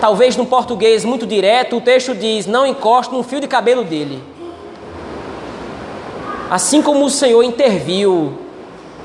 [0.00, 4.22] Talvez num português muito direto, o texto diz: Não encoste num fio de cabelo dele.
[6.50, 8.32] Assim como o Senhor interviu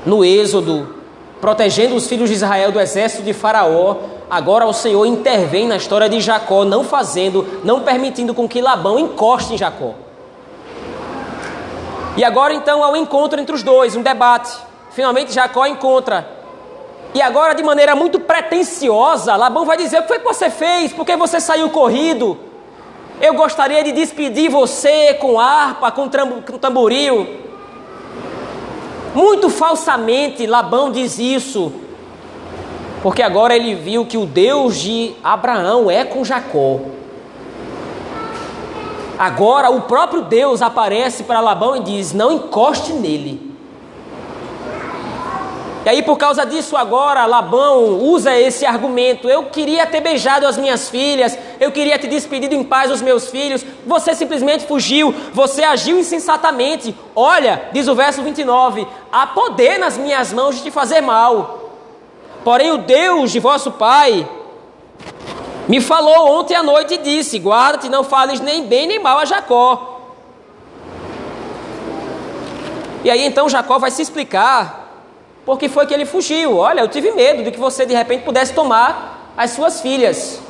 [0.04, 0.96] no Êxodo,
[1.40, 3.96] protegendo os filhos de Israel do exército de Faraó,
[4.28, 8.98] agora o Senhor intervém na história de Jacó, não fazendo, não permitindo com que Labão
[8.98, 9.94] encoste em Jacó.
[12.18, 14.50] E agora então há um encontro entre os dois, um debate.
[14.90, 16.28] Finalmente Jacó encontra.
[17.14, 20.92] E agora, de maneira muito pretensiosa, Labão vai dizer: O que foi que você fez?
[20.92, 22.36] Por que você saiu corrido?
[23.20, 26.08] Eu gostaria de despedir você com harpa, com
[26.58, 27.24] tamboril.
[29.14, 31.72] Muito falsamente, Labão diz isso,
[33.00, 36.80] porque agora ele viu que o Deus de Abraão é com Jacó.
[39.18, 43.48] Agora o próprio Deus aparece para Labão e diz: Não encoste nele.
[45.84, 50.56] E aí, por causa disso, agora Labão usa esse argumento: Eu queria ter beijado as
[50.56, 53.64] minhas filhas, eu queria ter despedido em paz os meus filhos.
[53.86, 56.94] Você simplesmente fugiu, você agiu insensatamente.
[57.16, 61.72] Olha, diz o verso 29, há poder nas minhas mãos de te fazer mal.
[62.44, 64.28] Porém, o Deus de vosso pai
[65.68, 69.26] me falou ontem à noite e disse: Guarda-te, não fales nem bem nem mal a
[69.26, 70.00] Jacó.
[73.04, 74.88] E aí então Jacó vai se explicar
[75.44, 76.56] porque foi que ele fugiu.
[76.56, 80.40] Olha, eu tive medo de que você de repente pudesse tomar as suas filhas.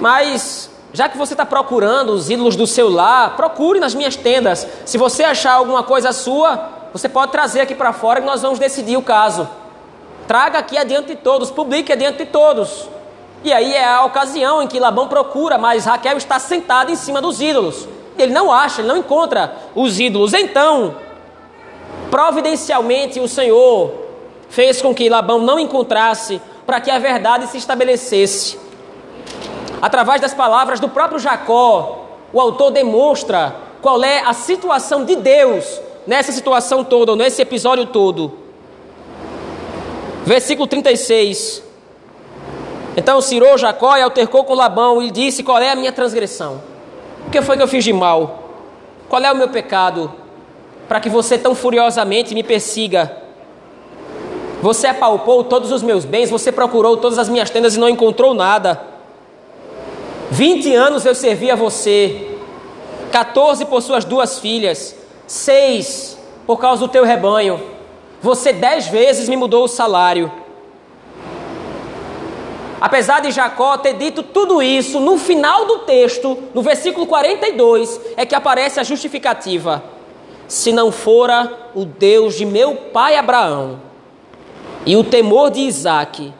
[0.00, 4.66] Mas já que você está procurando os ídolos do seu lar, procure nas minhas tendas.
[4.84, 8.58] Se você achar alguma coisa sua, você pode trazer aqui para fora e nós vamos
[8.58, 9.48] decidir o caso.
[10.28, 12.88] Traga aqui adiante de todos, publique adiante de todos.
[13.44, 17.20] E aí é a ocasião em que Labão procura, mas Raquel está sentada em cima
[17.20, 17.88] dos ídolos.
[18.16, 20.32] Ele não acha, ele não encontra os ídolos.
[20.32, 20.94] Então,
[22.10, 23.92] providencialmente o Senhor
[24.48, 28.58] fez com que Labão não encontrasse para que a verdade se estabelecesse.
[29.80, 35.80] Através das palavras do próprio Jacó, o autor demonstra qual é a situação de Deus
[36.06, 38.38] nessa situação toda, nesse episódio todo.
[40.24, 41.71] Versículo 36.
[42.96, 46.60] Então cirou Jacó e altercou com Labão e disse: Qual é a minha transgressão?
[47.26, 48.50] O que foi que eu fiz de mal?
[49.08, 50.12] Qual é o meu pecado?
[50.88, 53.16] Para que você tão furiosamente me persiga.
[54.60, 58.32] Você apalpou todos os meus bens, você procurou todas as minhas tendas e não encontrou
[58.32, 58.80] nada.
[60.30, 62.38] 20 anos eu servi a você,
[63.10, 64.94] 14 por suas duas filhas,
[65.26, 67.60] 6 por causa do teu rebanho.
[68.20, 70.30] Você dez vezes me mudou o salário.
[72.82, 78.26] Apesar de Jacó ter dito tudo isso, no final do texto, no versículo 42, é
[78.26, 79.84] que aparece a justificativa.
[80.48, 83.78] Se não fora o Deus de meu pai Abraão
[84.84, 86.34] e o temor de Isaque,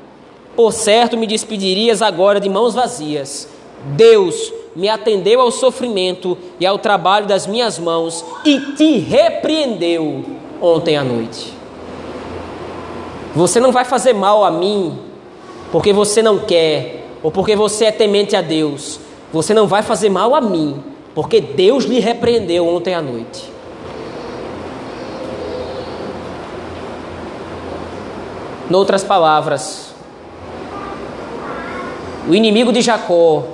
[0.57, 3.49] por certo me despedirias agora de mãos vazias
[3.85, 10.25] Deus me atendeu ao sofrimento e ao trabalho das minhas mãos e te repreendeu
[10.61, 11.53] ontem à noite.
[13.33, 15.12] Você não vai fazer mal a mim
[15.73, 19.01] porque você não quer ou porque você é temente a Deus.
[19.33, 20.81] Você não vai fazer mal a mim
[21.15, 23.51] porque Deus lhe repreendeu ontem à noite.
[28.69, 29.95] Noutras palavras,
[32.29, 33.45] o inimigo de Jacó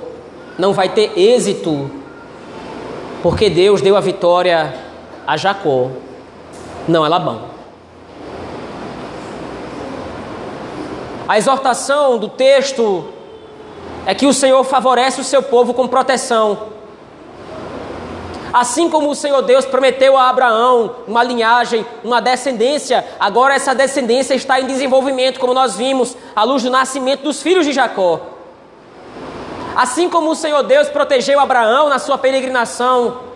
[0.57, 1.89] não vai ter êxito,
[3.21, 4.73] porque Deus deu a vitória
[5.27, 5.89] a Jacó,
[6.87, 7.58] não a Labão.
[11.29, 13.05] A exortação do texto
[14.03, 16.69] é que o Senhor favorece o seu povo com proteção.
[18.51, 24.33] Assim como o Senhor Deus prometeu a Abraão uma linhagem, uma descendência, agora essa descendência
[24.33, 28.21] está em desenvolvimento, como nós vimos, à luz do nascimento dos filhos de Jacó.
[29.75, 33.28] Assim como o Senhor Deus protegeu Abraão na sua peregrinação,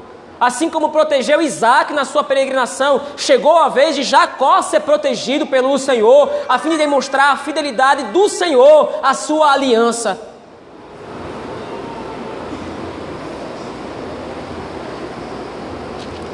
[0.44, 5.78] assim como protegeu Isaac na sua peregrinação, chegou a vez de Jacó ser protegido pelo
[5.80, 10.20] Senhor, a fim de demonstrar a fidelidade do Senhor à sua aliança.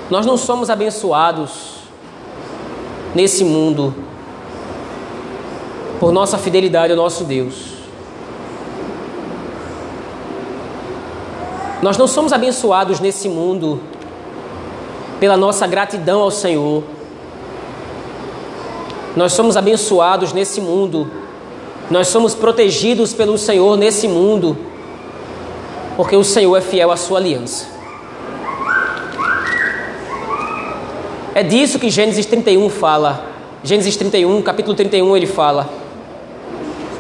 [0.10, 1.84] Nós não somos abençoados
[3.14, 3.94] nesse mundo
[6.00, 7.78] por nossa fidelidade ao nosso Deus.
[11.82, 13.80] Nós não somos abençoados nesse mundo
[15.20, 16.84] pela nossa gratidão ao Senhor.
[19.16, 21.10] Nós somos abençoados nesse mundo.
[21.90, 24.58] Nós somos protegidos pelo Senhor nesse mundo.
[25.98, 27.68] Porque o Senhor é fiel à sua aliança.
[31.36, 33.26] É disso que Gênesis 31 fala.
[33.64, 35.79] Gênesis 31, capítulo 31, ele fala: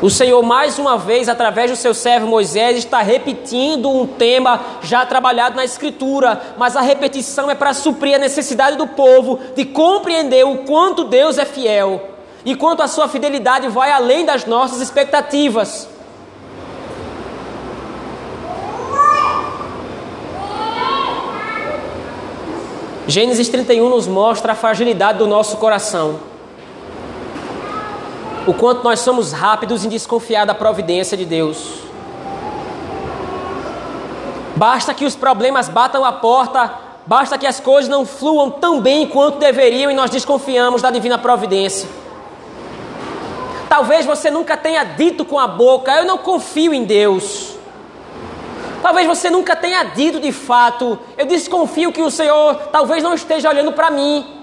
[0.02, 5.06] O Senhor, mais uma vez, através do seu servo Moisés, está repetindo um tema já
[5.06, 10.46] trabalhado na Escritura, mas a repetição é para suprir a necessidade do povo de compreender
[10.46, 12.12] o quanto Deus é fiel
[12.46, 15.90] e quanto a sua fidelidade vai além das nossas expectativas.
[23.06, 26.29] Gênesis 31 nos mostra a fragilidade do nosso coração
[28.48, 31.90] o quanto nós somos rápidos em desconfiar da providência de Deus.
[34.56, 36.74] Basta que os problemas batam a porta,
[37.06, 41.18] basta que as coisas não fluam tão bem quanto deveriam e nós desconfiamos da divina
[41.18, 41.88] providência.
[43.70, 47.56] Talvez você nunca tenha dito com a boca: Eu não confio em Deus.
[48.82, 53.48] Talvez você nunca tenha dito de fato: Eu desconfio que o Senhor talvez não esteja
[53.48, 54.39] olhando para mim.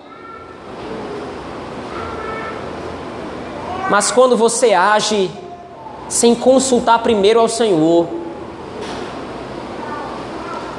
[3.89, 5.31] Mas quando você age
[6.09, 8.07] sem consultar primeiro ao Senhor,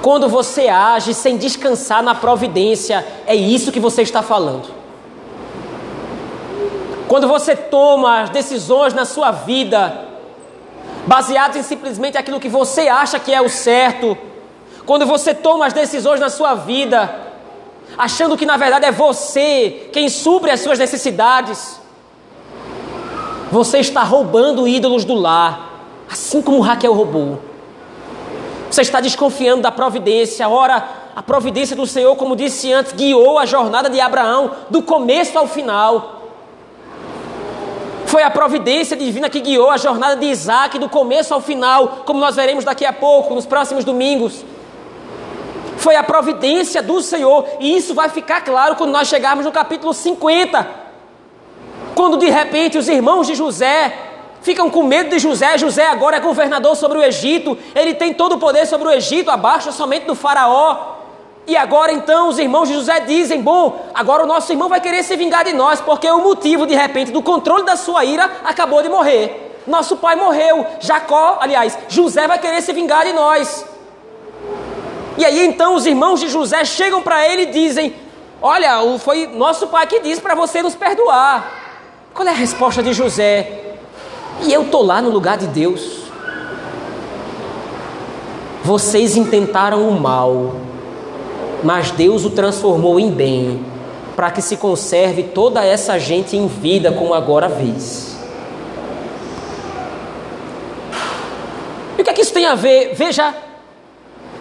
[0.01, 4.69] quando você age sem descansar na providência, é isso que você está falando.
[7.07, 10.05] Quando você toma as decisões na sua vida,
[11.05, 14.17] baseadas em simplesmente aquilo que você acha que é o certo,
[14.85, 17.13] quando você toma as decisões na sua vida,
[17.97, 21.79] achando que na verdade é você quem supre as suas necessidades,
[23.51, 27.39] você está roubando ídolos do lar, assim como Raquel roubou.
[28.69, 30.47] Você está desconfiando da providência.
[30.49, 35.37] Ora, a providência do Senhor, como disse antes, guiou a jornada de Abraão do começo
[35.37, 36.23] ao final.
[38.05, 42.19] Foi a providência divina que guiou a jornada de Isaac do começo ao final, como
[42.19, 44.45] nós veremos daqui a pouco, nos próximos domingos.
[45.77, 49.93] Foi a providência do Senhor, e isso vai ficar claro quando nós chegarmos no capítulo
[49.93, 50.86] 50
[51.97, 53.91] quando de repente os irmãos de José
[54.41, 58.33] ficam com medo de José, José agora é governador sobre o Egito, ele tem todo
[58.33, 60.95] o poder sobre o Egito, abaixo somente do Faraó.
[61.47, 65.01] E agora então os irmãos de José dizem: Bom, agora o nosso irmão vai querer
[65.01, 68.83] se vingar de nós, porque o motivo de repente do controle da sua ira acabou
[68.83, 69.59] de morrer.
[69.65, 73.65] Nosso pai morreu, Jacó, aliás, José vai querer se vingar de nós.
[75.17, 77.95] E aí então os irmãos de José chegam para ele e dizem:
[78.39, 81.66] Olha, foi nosso pai que disse para você nos perdoar.
[82.17, 83.75] Qual é a resposta de José?
[84.41, 86.01] E eu estou lá no lugar de Deus.
[88.63, 90.55] Vocês intentaram o mal,
[91.63, 93.63] mas Deus o transformou em bem,
[94.15, 98.17] para que se conserve toda essa gente em vida como agora vês.
[101.99, 102.95] E o que é que isso tem a ver?
[102.95, 103.31] Veja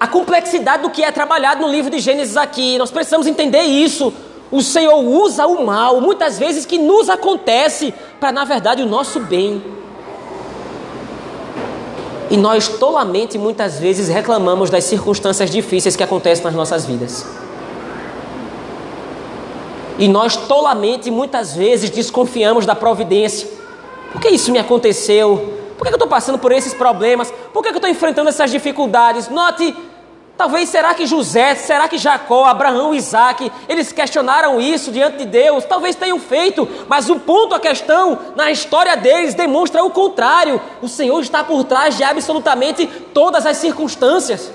[0.01, 2.79] a complexidade do que é trabalhado no livro de Gênesis aqui.
[2.79, 4.15] Nós precisamos entender isso.
[4.51, 9.21] O Senhor usa o mal, muitas vezes que nos acontece, para na verdade o nosso
[9.21, 9.63] bem.
[12.31, 17.27] E nós tolamente muitas vezes reclamamos das circunstâncias difíceis que acontecem nas nossas vidas.
[19.99, 23.49] E nós tolamente muitas vezes desconfiamos da providência.
[24.13, 25.55] Por que isso me aconteceu?
[25.77, 27.33] Por que eu estou passando por esses problemas?
[27.53, 29.29] Por que eu estou enfrentando essas dificuldades?
[29.29, 29.75] Note
[30.37, 35.65] Talvez será que José, será que Jacó, Abraão, Isaac, eles questionaram isso diante de Deus?
[35.65, 40.61] Talvez tenham feito, mas o ponto, a questão na história deles demonstra o contrário.
[40.83, 44.53] O Senhor está por trás de absolutamente todas as circunstâncias.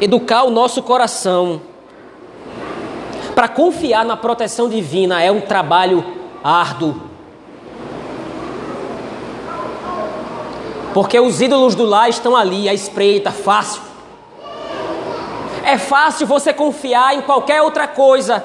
[0.00, 1.60] Educar o nosso coração
[3.32, 6.04] para confiar na proteção divina é um trabalho
[6.42, 7.09] árduo.
[10.92, 13.82] Porque os ídolos do lar estão ali, à espreita, fácil.
[15.64, 18.44] É fácil você confiar em qualquer outra coisa.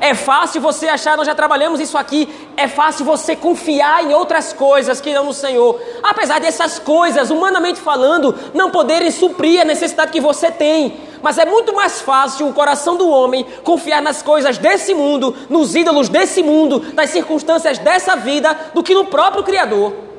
[0.00, 4.52] É fácil você achar, nós já trabalhamos isso aqui, é fácil você confiar em outras
[4.52, 5.80] coisas que não no Senhor.
[6.02, 10.96] Apesar dessas coisas, humanamente falando, não poderem suprir a necessidade que você tem.
[11.22, 15.74] Mas é muito mais fácil o coração do homem confiar nas coisas desse mundo, nos
[15.74, 20.13] ídolos desse mundo, nas circunstâncias dessa vida, do que no próprio Criador.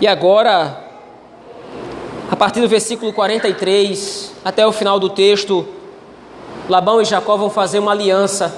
[0.00, 0.84] E agora,
[2.30, 5.66] a partir do versículo 43 até o final do texto,
[6.68, 8.54] Labão e Jacó vão fazer uma aliança.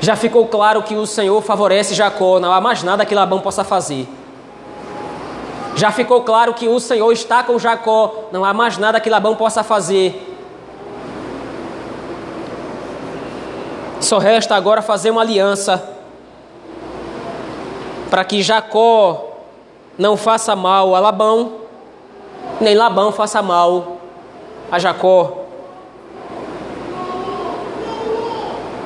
[0.00, 3.62] Já ficou claro que o Senhor favorece Jacó, não há mais nada que Labão possa
[3.62, 4.08] fazer.
[5.74, 9.36] Já ficou claro que o Senhor está com Jacó, não há mais nada que Labão
[9.36, 10.35] possa fazer.
[14.00, 15.82] Só resta agora fazer uma aliança
[18.10, 19.32] para que Jacó
[19.98, 21.52] não faça mal a Labão,
[22.60, 23.98] nem Labão faça mal
[24.70, 25.44] a Jacó.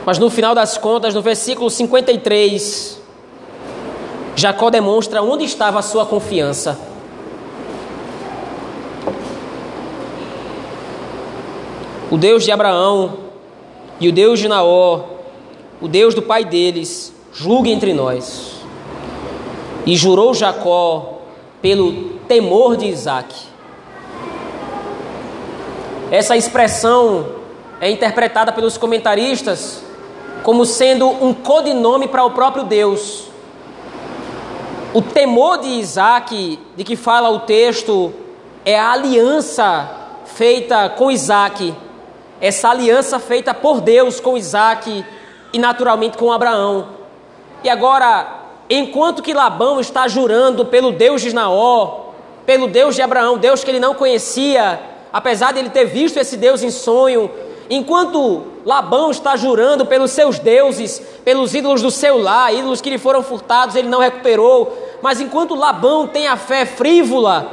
[0.06, 3.00] Mas no final das contas, no versículo 53,
[4.34, 6.78] Jacó demonstra onde estava a sua confiança.
[12.10, 13.29] O Deus de Abraão
[14.00, 15.04] e o Deus de Naó,
[15.80, 18.54] o Deus do pai deles, julgue entre nós.
[19.84, 21.20] E jurou Jacó
[21.60, 21.92] pelo
[22.26, 23.34] temor de Isaac.
[26.10, 27.26] Essa expressão
[27.80, 29.82] é interpretada pelos comentaristas
[30.42, 33.24] como sendo um codinome para o próprio Deus.
[34.92, 38.12] O temor de Isaac, de que fala o texto,
[38.64, 39.88] é a aliança
[40.24, 41.74] feita com Isaac.
[42.40, 45.04] Essa aliança feita por Deus com Isaac
[45.52, 46.88] e naturalmente com Abraão.
[47.62, 48.26] E agora,
[48.68, 52.10] enquanto que Labão está jurando pelo Deus de Naó,
[52.46, 54.80] pelo Deus de Abraão, Deus que ele não conhecia,
[55.12, 57.30] apesar de ele ter visto esse Deus em sonho,
[57.72, 62.98] Enquanto Labão está jurando pelos seus deuses, pelos ídolos do seu lar, ídolos que lhe
[62.98, 64.76] foram furtados, ele não recuperou.
[65.00, 67.48] Mas enquanto Labão tem a fé frívola,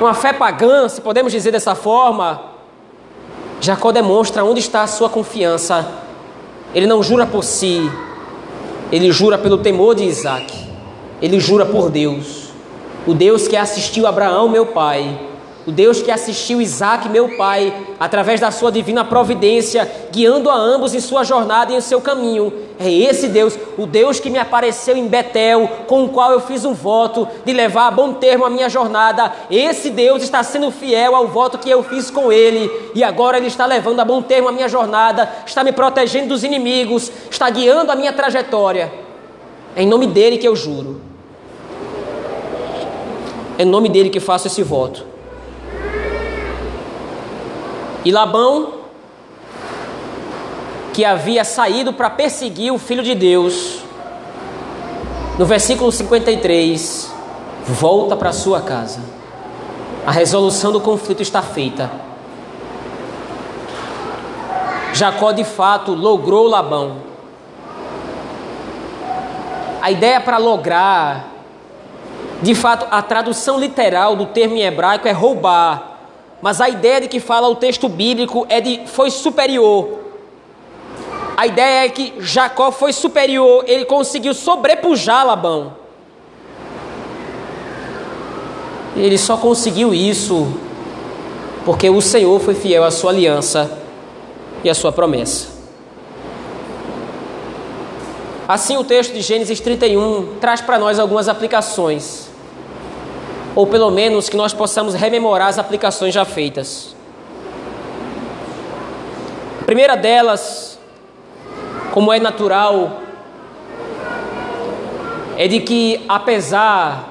[0.00, 2.51] uma fé pagã, se podemos dizer dessa forma,
[3.62, 5.88] Jacó demonstra onde está a sua confiança.
[6.74, 7.88] Ele não jura por si,
[8.90, 10.52] ele jura pelo temor de Isaac,
[11.20, 12.48] ele jura por Deus,
[13.06, 15.31] o Deus que assistiu Abraão, meu pai
[15.66, 20.92] o Deus que assistiu Isaac, meu pai, através da sua divina providência, guiando a ambos
[20.92, 22.52] em sua jornada e em seu caminho.
[22.80, 26.64] É esse Deus, o Deus que me apareceu em Betel, com o qual eu fiz
[26.64, 29.32] um voto de levar a bom termo a minha jornada.
[29.48, 33.46] Esse Deus está sendo fiel ao voto que eu fiz com ele, e agora ele
[33.46, 37.92] está levando a bom termo a minha jornada, está me protegendo dos inimigos, está guiando
[37.92, 38.92] a minha trajetória.
[39.76, 41.00] É em nome dele que eu juro.
[43.56, 45.11] É em nome dele que faço esse voto.
[48.04, 48.82] E Labão,
[50.92, 53.80] que havia saído para perseguir o filho de Deus,
[55.38, 57.12] no versículo 53,
[57.64, 59.00] volta para sua casa.
[60.04, 61.90] A resolução do conflito está feita.
[64.92, 66.96] Jacó de fato logrou Labão.
[69.80, 71.28] A ideia para lograr,
[72.42, 75.91] de fato, a tradução literal do termo em hebraico é roubar
[76.42, 80.00] mas a ideia de que fala o texto bíblico é de foi superior.
[81.36, 85.76] A ideia é que Jacó foi superior, ele conseguiu sobrepujar Labão.
[88.96, 90.52] Ele só conseguiu isso
[91.64, 93.78] porque o Senhor foi fiel à sua aliança
[94.64, 95.46] e à sua promessa.
[98.48, 102.31] Assim, o texto de Gênesis 31 traz para nós algumas aplicações
[103.54, 106.94] ou pelo menos que nós possamos rememorar as aplicações já feitas.
[109.60, 110.78] A primeira delas,
[111.92, 113.00] como é natural,
[115.36, 117.10] é de que apesar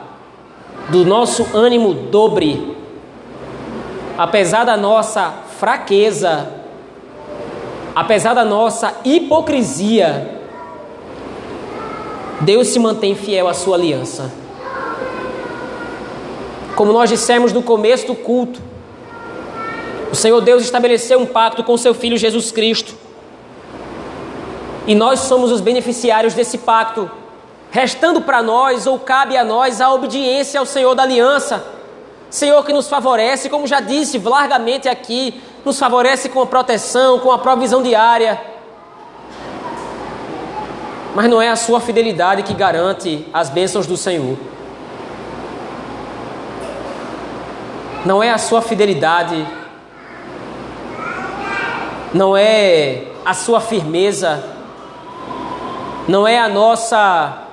[0.89, 2.76] do nosso ânimo dobre,
[4.18, 6.50] apesar da nossa fraqueza,
[7.96, 10.39] apesar da nossa hipocrisia,
[12.42, 14.41] Deus se mantém fiel à sua aliança.
[16.82, 18.59] Como nós dissemos no começo do culto,
[20.11, 22.95] o Senhor Deus estabeleceu um pacto com seu Filho Jesus Cristo.
[24.88, 27.07] E nós somos os beneficiários desse pacto,
[27.69, 31.63] restando para nós, ou cabe a nós, a obediência ao Senhor da aliança.
[32.32, 37.32] Senhor que nos favorece, como já disse largamente aqui, nos favorece com a proteção, com
[37.32, 38.41] a provisão diária.
[41.13, 44.36] Mas não é a sua fidelidade que garante as bênçãos do Senhor.
[48.06, 49.45] Não é a sua fidelidade,
[52.14, 54.43] não é a sua firmeza,
[56.08, 57.43] não é a nossa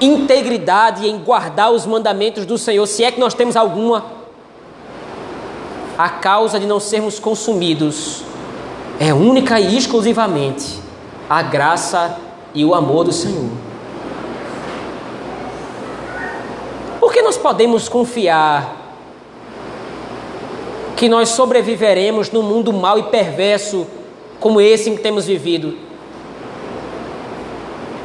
[0.00, 4.04] integridade em guardar os mandamentos do Senhor, se é que nós temos alguma,
[5.96, 8.22] a causa de não sermos consumidos
[8.98, 10.80] é única e exclusivamente
[11.28, 12.18] a graça
[12.54, 13.50] e o amor do Senhor.
[17.00, 18.73] Por que nós podemos confiar
[20.96, 23.86] que nós sobreviveremos num mundo mau e perverso
[24.40, 25.76] como esse em que temos vivido?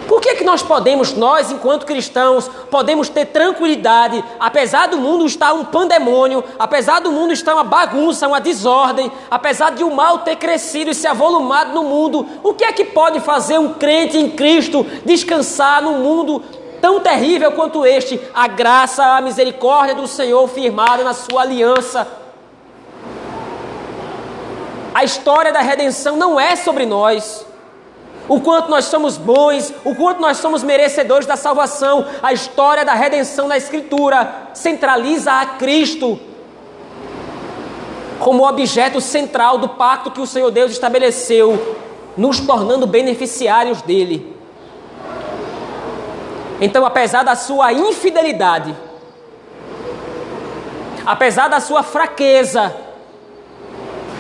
[0.10, 5.54] Por que, que nós podemos, nós enquanto cristãos, podemos ter tranquilidade, apesar do mundo estar
[5.54, 10.36] um pandemônio, apesar do mundo estar uma bagunça, uma desordem, apesar de o mal ter
[10.36, 14.32] crescido e se avolumado no mundo, o que é que pode fazer um crente em
[14.32, 16.44] Cristo descansar num mundo
[16.82, 22.19] tão terrível quanto este, a graça, a misericórdia do Senhor firmada na sua aliança.
[24.94, 27.46] A história da redenção não é sobre nós,
[28.30, 32.06] o quanto nós somos bons, o quanto nós somos merecedores da salvação.
[32.22, 36.20] A história da redenção na Escritura centraliza a Cristo
[38.20, 41.78] como objeto central do pacto que o Senhor Deus estabeleceu,
[42.16, 44.36] nos tornando beneficiários dele.
[46.62, 48.76] Então, apesar da sua infidelidade,
[51.06, 52.76] apesar da sua fraqueza,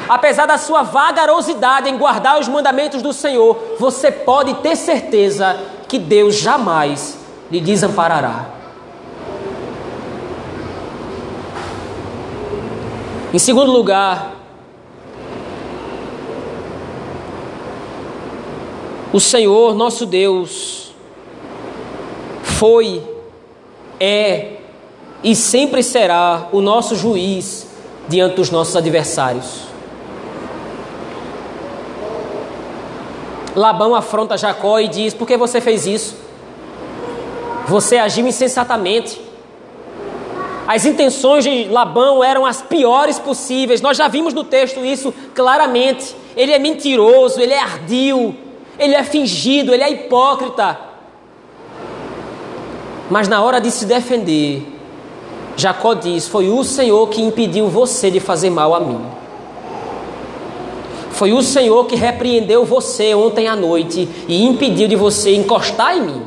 [0.09, 5.55] apesar da sua vagarosidade em guardar os mandamentos do Senhor, você pode ter certeza
[5.87, 7.19] que Deus jamais
[7.51, 8.47] lhe desamparará.
[13.31, 14.33] Em segundo lugar,
[19.13, 20.91] o Senhor nosso Deus
[22.41, 23.03] foi,
[23.99, 24.55] é
[25.23, 27.67] e sempre será o nosso juiz
[28.07, 29.68] diante dos nossos adversários.
[33.55, 36.15] Labão afronta Jacó e diz: Por que você fez isso?
[37.67, 39.19] Você agiu insensatamente.
[40.67, 43.81] As intenções de Labão eram as piores possíveis.
[43.81, 46.15] Nós já vimos no texto isso claramente.
[46.35, 48.35] Ele é mentiroso, ele é ardil,
[48.77, 50.79] ele é fingido, ele é hipócrita.
[53.09, 54.63] Mas na hora de se defender,
[55.57, 59.18] Jacó diz: Foi o Senhor que impediu você de fazer mal a mim.
[61.19, 66.01] Foi o Senhor que repreendeu você ontem à noite e impediu de você encostar em
[66.01, 66.23] mim.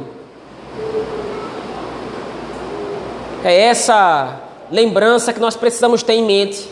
[3.42, 4.38] É essa
[4.70, 6.68] lembrança que nós precisamos ter em mente.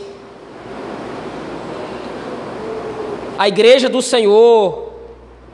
[3.39, 4.91] A igreja do Senhor,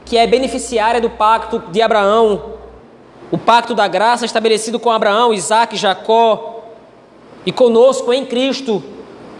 [0.03, 2.55] que é beneficiária do pacto de Abraão,
[3.31, 6.65] o pacto da graça estabelecido com Abraão, Isaac e Jacó,
[7.45, 8.83] e conosco em Cristo,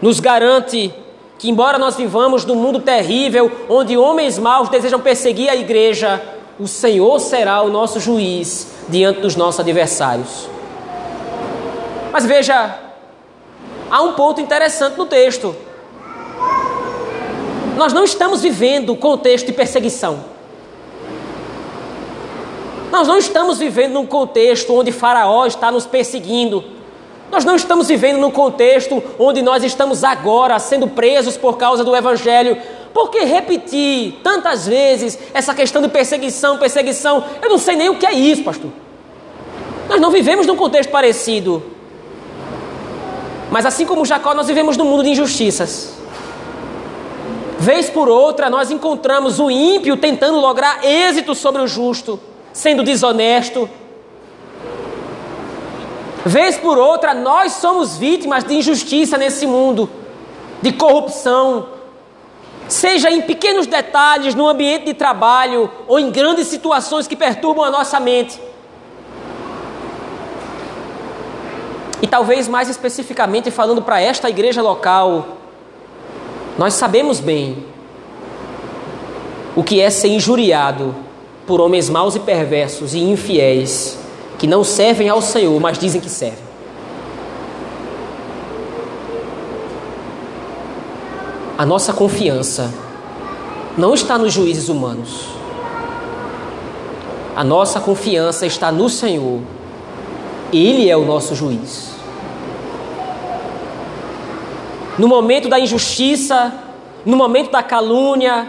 [0.00, 0.94] nos garante
[1.38, 6.20] que, embora nós vivamos num mundo terrível, onde homens maus desejam perseguir a igreja,
[6.58, 10.48] o Senhor será o nosso juiz diante dos nossos adversários.
[12.12, 12.76] Mas veja,
[13.88, 15.54] há um ponto interessante no texto.
[17.76, 20.24] Nós não estamos vivendo o contexto de perseguição.
[22.90, 26.77] Nós não estamos vivendo num contexto onde Faraó está nos perseguindo.
[27.30, 31.94] Nós não estamos vivendo num contexto onde nós estamos agora sendo presos por causa do
[31.94, 32.56] Evangelho.
[32.92, 37.22] Por que repetir tantas vezes essa questão de perseguição, perseguição?
[37.42, 38.70] Eu não sei nem o que é isso, pastor.
[39.88, 41.62] Nós não vivemos num contexto parecido.
[43.50, 45.94] Mas assim como Jacó, nós vivemos num mundo de injustiças.
[47.58, 52.20] Vez por outra, nós encontramos o ímpio tentando lograr êxito sobre o justo,
[52.52, 53.68] sendo desonesto.
[56.24, 59.88] Vez por outra, nós somos vítimas de injustiça nesse mundo,
[60.60, 61.68] de corrupção,
[62.66, 67.70] seja em pequenos detalhes no ambiente de trabalho ou em grandes situações que perturbam a
[67.70, 68.40] nossa mente.
[72.02, 75.38] E talvez mais especificamente falando para esta igreja local,
[76.56, 77.64] nós sabemos bem
[79.54, 80.94] o que é ser injuriado
[81.46, 84.07] por homens maus e perversos e infiéis
[84.38, 86.46] que não servem ao Senhor, mas dizem que servem.
[91.58, 92.72] A nossa confiança
[93.76, 95.26] não está nos juízes humanos.
[97.34, 99.40] A nossa confiança está no Senhor.
[100.52, 101.90] Ele é o nosso juiz.
[104.96, 106.52] No momento da injustiça,
[107.04, 108.48] no momento da calúnia,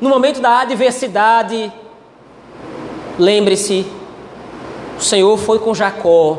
[0.00, 1.72] no momento da adversidade,
[3.18, 3.86] lembre-se
[5.02, 6.38] o Senhor foi com Jacó,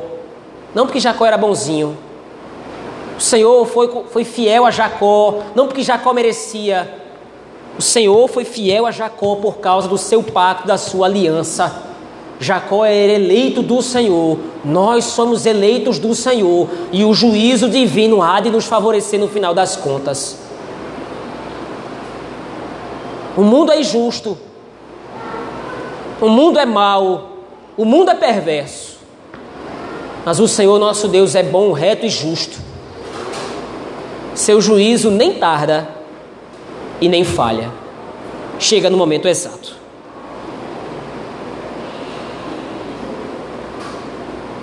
[0.74, 1.98] não porque Jacó era bonzinho.
[3.18, 6.90] O Senhor foi, foi fiel a Jacó, não porque Jacó merecia.
[7.78, 11.84] O Senhor foi fiel a Jacó por causa do seu pacto, da sua aliança.
[12.40, 18.40] Jacó era eleito do Senhor, nós somos eleitos do Senhor e o juízo divino há
[18.40, 20.40] de nos favorecer no final das contas.
[23.36, 24.38] O mundo é injusto,
[26.22, 27.33] o mundo é mau,
[27.76, 29.00] o mundo é perverso,
[30.26, 32.58] mas o Senhor nosso Deus é bom, reto e justo.
[34.36, 35.88] Seu juízo nem tarda
[37.02, 37.70] e nem falha.
[38.60, 39.76] Chega no momento exato.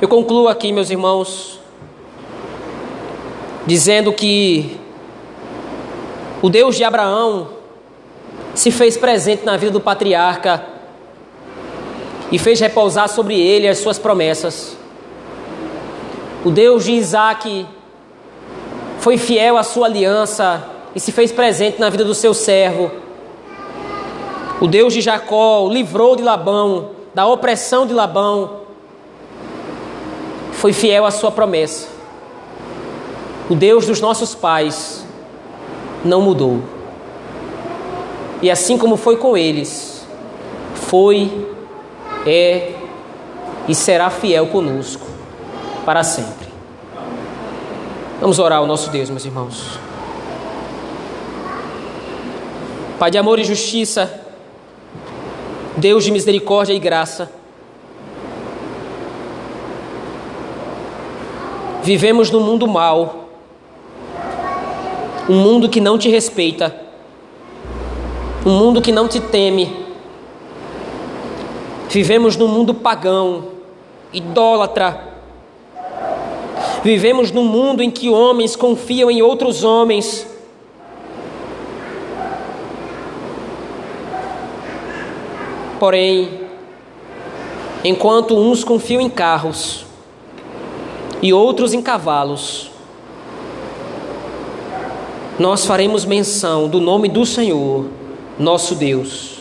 [0.01, 1.61] Eu concluo aqui, meus irmãos,
[3.67, 4.81] dizendo que
[6.41, 7.49] o Deus de Abraão
[8.55, 10.65] se fez presente na vida do patriarca
[12.31, 14.77] e fez repousar sobre ele as suas promessas.
[16.45, 17.67] O Deus de Isaac
[18.99, 20.65] foi fiel à sua aliança
[20.95, 22.91] e se fez presente na vida do seu servo.
[24.61, 28.61] O Deus de Jacó livrou de Labão, da opressão de Labão.
[30.53, 31.89] Foi fiel à sua promessa.
[33.49, 35.05] O Deus dos nossos pais
[36.05, 36.63] não mudou.
[38.43, 40.07] E assim como foi com eles,
[40.75, 41.50] foi,
[42.27, 42.75] é
[43.69, 45.07] e será fiel conosco
[45.85, 46.49] para sempre.
[48.21, 49.79] Vamos orar ao nosso Deus, meus irmãos.
[52.99, 54.23] Pai de amor e justiça,
[55.77, 57.31] Deus de misericórdia e graça,
[61.83, 63.31] vivemos num mundo mau,
[65.29, 66.77] um mundo que não te respeita,
[68.45, 69.80] um mundo que não te teme.
[71.91, 73.49] Vivemos num mundo pagão,
[74.13, 75.09] idólatra.
[76.85, 80.25] Vivemos num mundo em que homens confiam em outros homens.
[85.81, 86.43] Porém,
[87.83, 89.85] enquanto uns confiam em carros
[91.21, 92.71] e outros em cavalos,
[95.41, 97.87] nós faremos menção do nome do Senhor,
[98.39, 99.40] nosso Deus.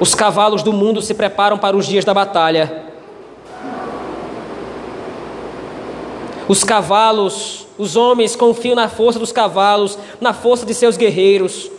[0.00, 2.84] Os cavalos do mundo se preparam para os dias da batalha.
[6.46, 11.70] Os cavalos, os homens confiam na força dos cavalos, na força de seus guerreiros.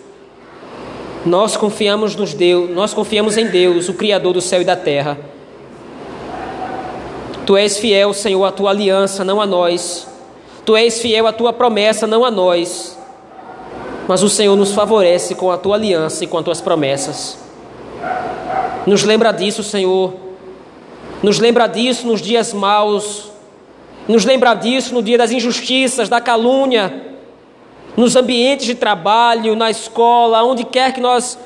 [1.25, 5.17] Nós confiamos nos Deus, nós confiamos em Deus, o criador do céu e da terra.
[7.45, 10.07] Tu és fiel, Senhor, à tua aliança, não a nós.
[10.63, 12.95] Tu és fiel à tua promessa, não a nós.
[14.07, 17.48] Mas o Senhor nos favorece com a tua aliança e com as tuas promessas.
[18.89, 20.15] Nos lembra disso, Senhor.
[21.21, 23.29] Nos lembra disso nos dias maus.
[24.07, 26.91] Nos lembra disso no dia das injustiças, da calúnia,
[27.95, 31.37] nos ambientes de trabalho, na escola, onde quer que nós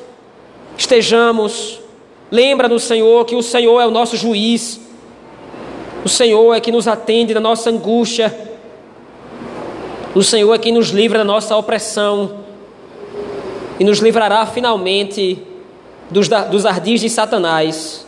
[0.78, 1.82] estejamos.
[2.32, 4.80] Lembra-nos, Senhor, que o Senhor é o nosso juiz.
[6.06, 8.34] O Senhor é que nos atende na nossa angústia.
[10.16, 12.40] O Senhor é quem nos livra da nossa opressão
[13.78, 15.52] e nos livrará finalmente
[16.10, 18.06] dos, dos ardis de Satanás,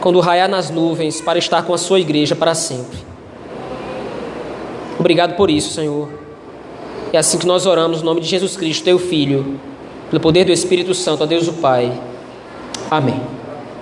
[0.00, 2.98] quando raiar nas nuvens, para estar com a sua igreja para sempre.
[4.98, 6.08] Obrigado por isso, Senhor.
[7.12, 9.58] É assim que nós oramos, no nome de Jesus Cristo, teu Filho,
[10.10, 11.92] pelo poder do Espírito Santo, a Deus o Pai.
[12.90, 13.35] Amém.